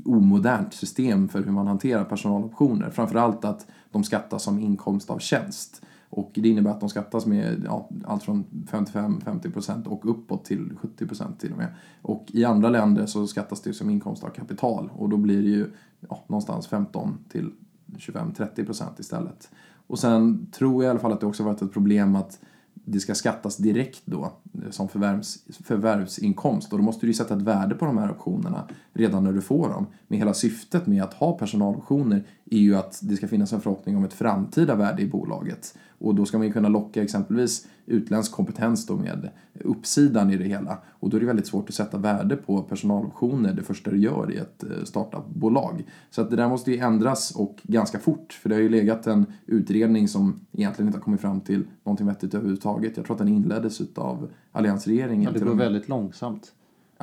omodernt 0.05 0.73
system 0.73 1.29
för 1.29 1.43
hur 1.43 1.51
man 1.51 1.67
hanterar 1.67 2.03
personaloptioner. 2.03 2.89
Framförallt 2.89 3.45
att 3.45 3.67
de 3.91 4.03
skattas 4.03 4.43
som 4.43 4.59
inkomst 4.59 5.09
av 5.09 5.19
tjänst. 5.19 5.81
Och 6.15 6.31
det 6.33 6.49
innebär 6.49 6.71
att 6.71 6.79
de 6.79 6.89
skattas 6.89 7.25
med 7.25 7.63
ja, 7.65 7.89
allt 8.05 8.23
från 8.23 8.45
55-50% 8.71 9.87
och 9.87 10.09
uppåt 10.09 10.45
till 10.45 10.73
70% 10.97 11.37
till 11.37 11.51
och 11.51 11.57
med. 11.57 11.67
Och 12.01 12.25
i 12.27 12.45
andra 12.45 12.69
länder 12.69 13.05
så 13.05 13.27
skattas 13.27 13.61
det 13.61 13.73
som 13.73 13.89
inkomst 13.89 14.23
av 14.23 14.29
kapital 14.29 14.89
och 14.95 15.09
då 15.09 15.17
blir 15.17 15.41
det 15.41 15.49
ju 15.49 15.71
ja, 16.09 16.23
någonstans 16.27 16.67
15 16.67 17.17
till 17.29 17.51
25-30% 17.85 18.99
istället. 18.99 19.49
Och 19.87 19.99
sen 19.99 20.47
tror 20.51 20.83
jag 20.83 20.89
i 20.89 20.91
alla 20.91 20.99
fall 20.99 21.11
att 21.11 21.19
det 21.19 21.25
också 21.25 21.43
varit 21.43 21.61
ett 21.61 21.73
problem 21.73 22.15
att 22.15 22.39
det 22.73 22.99
ska 22.99 23.15
skattas 23.15 23.57
direkt 23.57 24.01
då 24.05 24.33
eh, 24.63 24.69
som 24.69 24.89
förvärvs, 24.89 25.43
förvärvsinkomst 25.63 26.73
och 26.73 26.79
då 26.79 26.83
måste 26.83 27.05
du 27.05 27.13
sätta 27.13 27.35
ett 27.35 27.41
värde 27.41 27.75
på 27.75 27.85
de 27.85 27.97
här 27.97 28.11
optionerna 28.11 28.67
redan 28.93 29.23
när 29.23 29.33
du 29.33 29.41
får 29.41 29.69
dem. 29.69 29.87
Men 30.07 30.19
hela 30.19 30.33
syftet 30.33 30.87
med 30.87 31.03
att 31.03 31.13
ha 31.13 31.37
personaloptioner 31.37 32.27
är 32.51 32.57
ju 32.57 32.75
att 32.75 32.99
det 33.03 33.15
ska 33.15 33.27
finnas 33.27 33.53
en 33.53 33.61
förhoppning 33.61 33.97
om 33.97 34.03
ett 34.03 34.13
framtida 34.13 34.75
värde 34.75 35.01
i 35.01 35.07
bolaget. 35.07 35.77
Och 36.03 36.15
då 36.15 36.25
ska 36.25 36.37
man 36.37 36.47
ju 36.47 36.53
kunna 36.53 36.69
locka 36.69 37.03
exempelvis 37.03 37.67
utländsk 37.85 38.31
kompetens 38.31 38.85
då 38.85 38.95
med 38.95 39.29
uppsidan 39.59 40.31
i 40.31 40.37
det 40.37 40.43
hela. 40.43 40.77
Och 40.87 41.09
då 41.09 41.17
är 41.17 41.21
det 41.21 41.27
väldigt 41.27 41.47
svårt 41.47 41.69
att 41.69 41.75
sätta 41.75 41.97
värde 41.97 42.35
på 42.35 42.61
personaloptioner 42.61 43.53
det 43.53 43.63
första 43.63 43.91
du 43.91 43.97
gör 43.97 44.31
i 44.33 44.37
ett 44.37 44.63
eh, 44.63 44.83
startupbolag. 44.83 45.83
Så 46.09 46.21
att 46.21 46.29
det 46.29 46.35
där 46.35 46.49
måste 46.49 46.71
ju 46.71 46.77
ändras 46.77 47.31
och 47.31 47.61
ganska 47.63 47.99
fort. 47.99 48.33
För 48.33 48.49
det 48.49 48.55
har 48.55 48.61
ju 48.61 48.69
legat 48.69 49.07
en 49.07 49.25
utredning 49.45 50.07
som 50.07 50.39
egentligen 50.51 50.87
inte 50.87 50.97
har 50.99 51.03
kommit 51.03 51.21
fram 51.21 51.41
till 51.41 51.63
någonting 51.83 52.07
vettigt 52.07 52.33
överhuvudtaget. 52.33 52.97
Jag 52.97 53.05
tror 53.05 53.15
att 53.15 53.19
den 53.19 53.27
inleddes 53.27 53.81
av 53.95 54.29
alliansregeringen. 54.51 55.33
Ja, 55.33 55.39
det 55.39 55.45
går 55.45 55.55
väldigt 55.55 55.89
långsamt. 55.89 56.53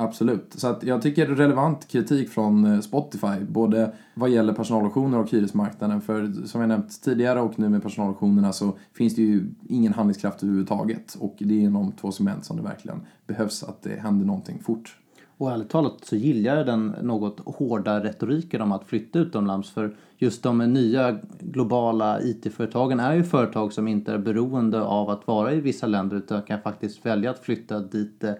Absolut. 0.01 0.53
Så 0.57 0.67
att 0.67 0.83
jag 0.83 1.01
tycker 1.01 1.27
relevant 1.27 1.87
kritik 1.87 2.29
från 2.29 2.65
eh, 2.65 2.79
Spotify, 2.79 3.45
både 3.49 3.91
vad 4.13 4.29
gäller 4.29 4.53
personaloptioner 4.53 5.19
och 5.19 5.29
hyresmarknaden. 5.29 6.01
För 6.01 6.47
som 6.47 6.61
jag 6.61 6.67
nämnt 6.67 7.01
tidigare 7.01 7.41
och 7.41 7.59
nu 7.59 7.69
med 7.69 7.83
personaloptionerna 7.83 8.53
så 8.53 8.77
finns 8.93 9.15
det 9.15 9.21
ju 9.21 9.47
ingen 9.69 9.93
handlingskraft 9.93 10.43
överhuvudtaget. 10.43 11.17
Och 11.19 11.35
det 11.39 11.53
är 11.53 11.59
inom 11.59 11.91
två 11.91 12.11
segment 12.11 12.45
som 12.45 12.57
det 12.57 12.63
verkligen 12.63 13.01
behövs 13.27 13.63
att 13.63 13.81
det 13.81 13.99
händer 13.99 14.25
någonting 14.25 14.59
fort. 14.63 14.97
Och 15.37 15.51
ärligt 15.51 15.69
talat 15.69 16.05
så 16.05 16.15
gillar 16.15 16.55
jag 16.55 16.65
den 16.65 16.95
något 17.01 17.39
hårda 17.45 18.03
retoriken 18.03 18.61
om 18.61 18.71
att 18.71 18.83
flytta 18.83 19.19
utomlands. 19.19 19.69
För 19.69 19.95
just 20.17 20.43
de 20.43 20.57
nya 20.57 21.19
globala 21.39 22.21
IT-företagen 22.21 22.99
är 22.99 23.13
ju 23.13 23.23
företag 23.23 23.73
som 23.73 23.87
inte 23.87 24.13
är 24.13 24.17
beroende 24.17 24.81
av 24.81 25.09
att 25.09 25.27
vara 25.27 25.53
i 25.53 25.59
vissa 25.61 25.87
länder 25.87 26.17
utan 26.17 26.41
kan 26.41 26.61
faktiskt 26.61 27.05
välja 27.05 27.31
att 27.31 27.39
flytta 27.39 27.79
dit 27.79 28.23
eh, 28.23 28.33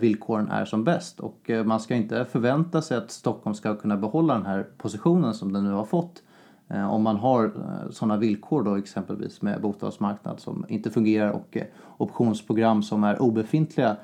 villkoren 0.00 0.48
är 0.48 0.64
som 0.64 0.84
bäst. 0.84 1.20
Och 1.20 1.50
eh, 1.50 1.64
man 1.64 1.80
ska 1.80 1.94
inte 1.94 2.24
förvänta 2.24 2.82
sig 2.82 2.96
att 2.96 3.10
Stockholm 3.10 3.54
ska 3.54 3.76
kunna 3.76 3.96
behålla 3.96 4.34
den 4.34 4.46
här 4.46 4.66
positionen 4.78 5.34
som 5.34 5.52
den 5.52 5.64
nu 5.64 5.70
har 5.70 5.84
fått. 5.84 6.22
Eh, 6.68 6.94
om 6.94 7.02
man 7.02 7.16
har 7.16 7.52
sådana 7.90 8.16
villkor 8.16 8.62
då 8.62 8.74
exempelvis 8.74 9.42
med 9.42 9.60
bostadsmarknad 9.60 10.40
som 10.40 10.64
inte 10.68 10.90
fungerar 10.90 11.30
och 11.30 11.56
optionsprogram 11.96 12.82
som 12.82 13.04
är 13.04 13.22
obefintliga 13.22 13.96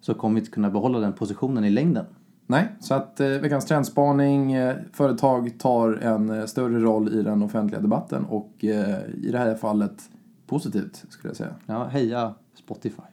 så 0.00 0.14
kommer 0.14 0.34
vi 0.34 0.40
inte 0.40 0.52
kunna 0.52 0.70
behålla 0.70 0.98
den 0.98 1.12
positionen 1.12 1.64
i 1.64 1.70
längden. 1.70 2.04
Nej, 2.46 2.68
så 2.80 2.94
att 2.94 3.20
eh, 3.20 3.28
veckans 3.28 3.66
trendspaning, 3.66 4.52
eh, 4.52 4.76
företag 4.92 5.58
tar 5.58 5.92
en 5.92 6.48
större 6.48 6.78
roll 6.78 7.08
i 7.08 7.22
den 7.22 7.42
offentliga 7.42 7.80
debatten 7.80 8.24
och 8.24 8.64
eh, 8.64 8.98
i 9.22 9.28
det 9.32 9.38
här 9.38 9.54
fallet 9.54 10.02
positivt 10.46 11.04
skulle 11.08 11.30
jag 11.30 11.36
säga. 11.36 11.54
Ja, 11.66 11.84
heja 11.84 12.34
Spotify. 12.54 13.11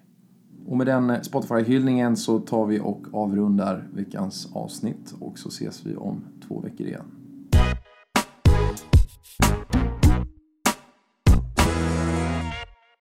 Och 0.70 0.78
med 0.78 0.88
den 0.88 1.24
Spotify-hyllningen 1.24 2.18
så 2.18 2.40
tar 2.40 2.66
vi 2.66 2.80
och 2.80 3.06
avrundar 3.14 3.88
veckans 3.94 4.50
avsnitt 4.54 5.14
och 5.20 5.40
så 5.40 5.50
ses 5.50 5.86
vi 5.86 5.96
om 5.96 6.22
två 6.48 6.60
veckor 6.60 6.88
igen. 6.88 7.19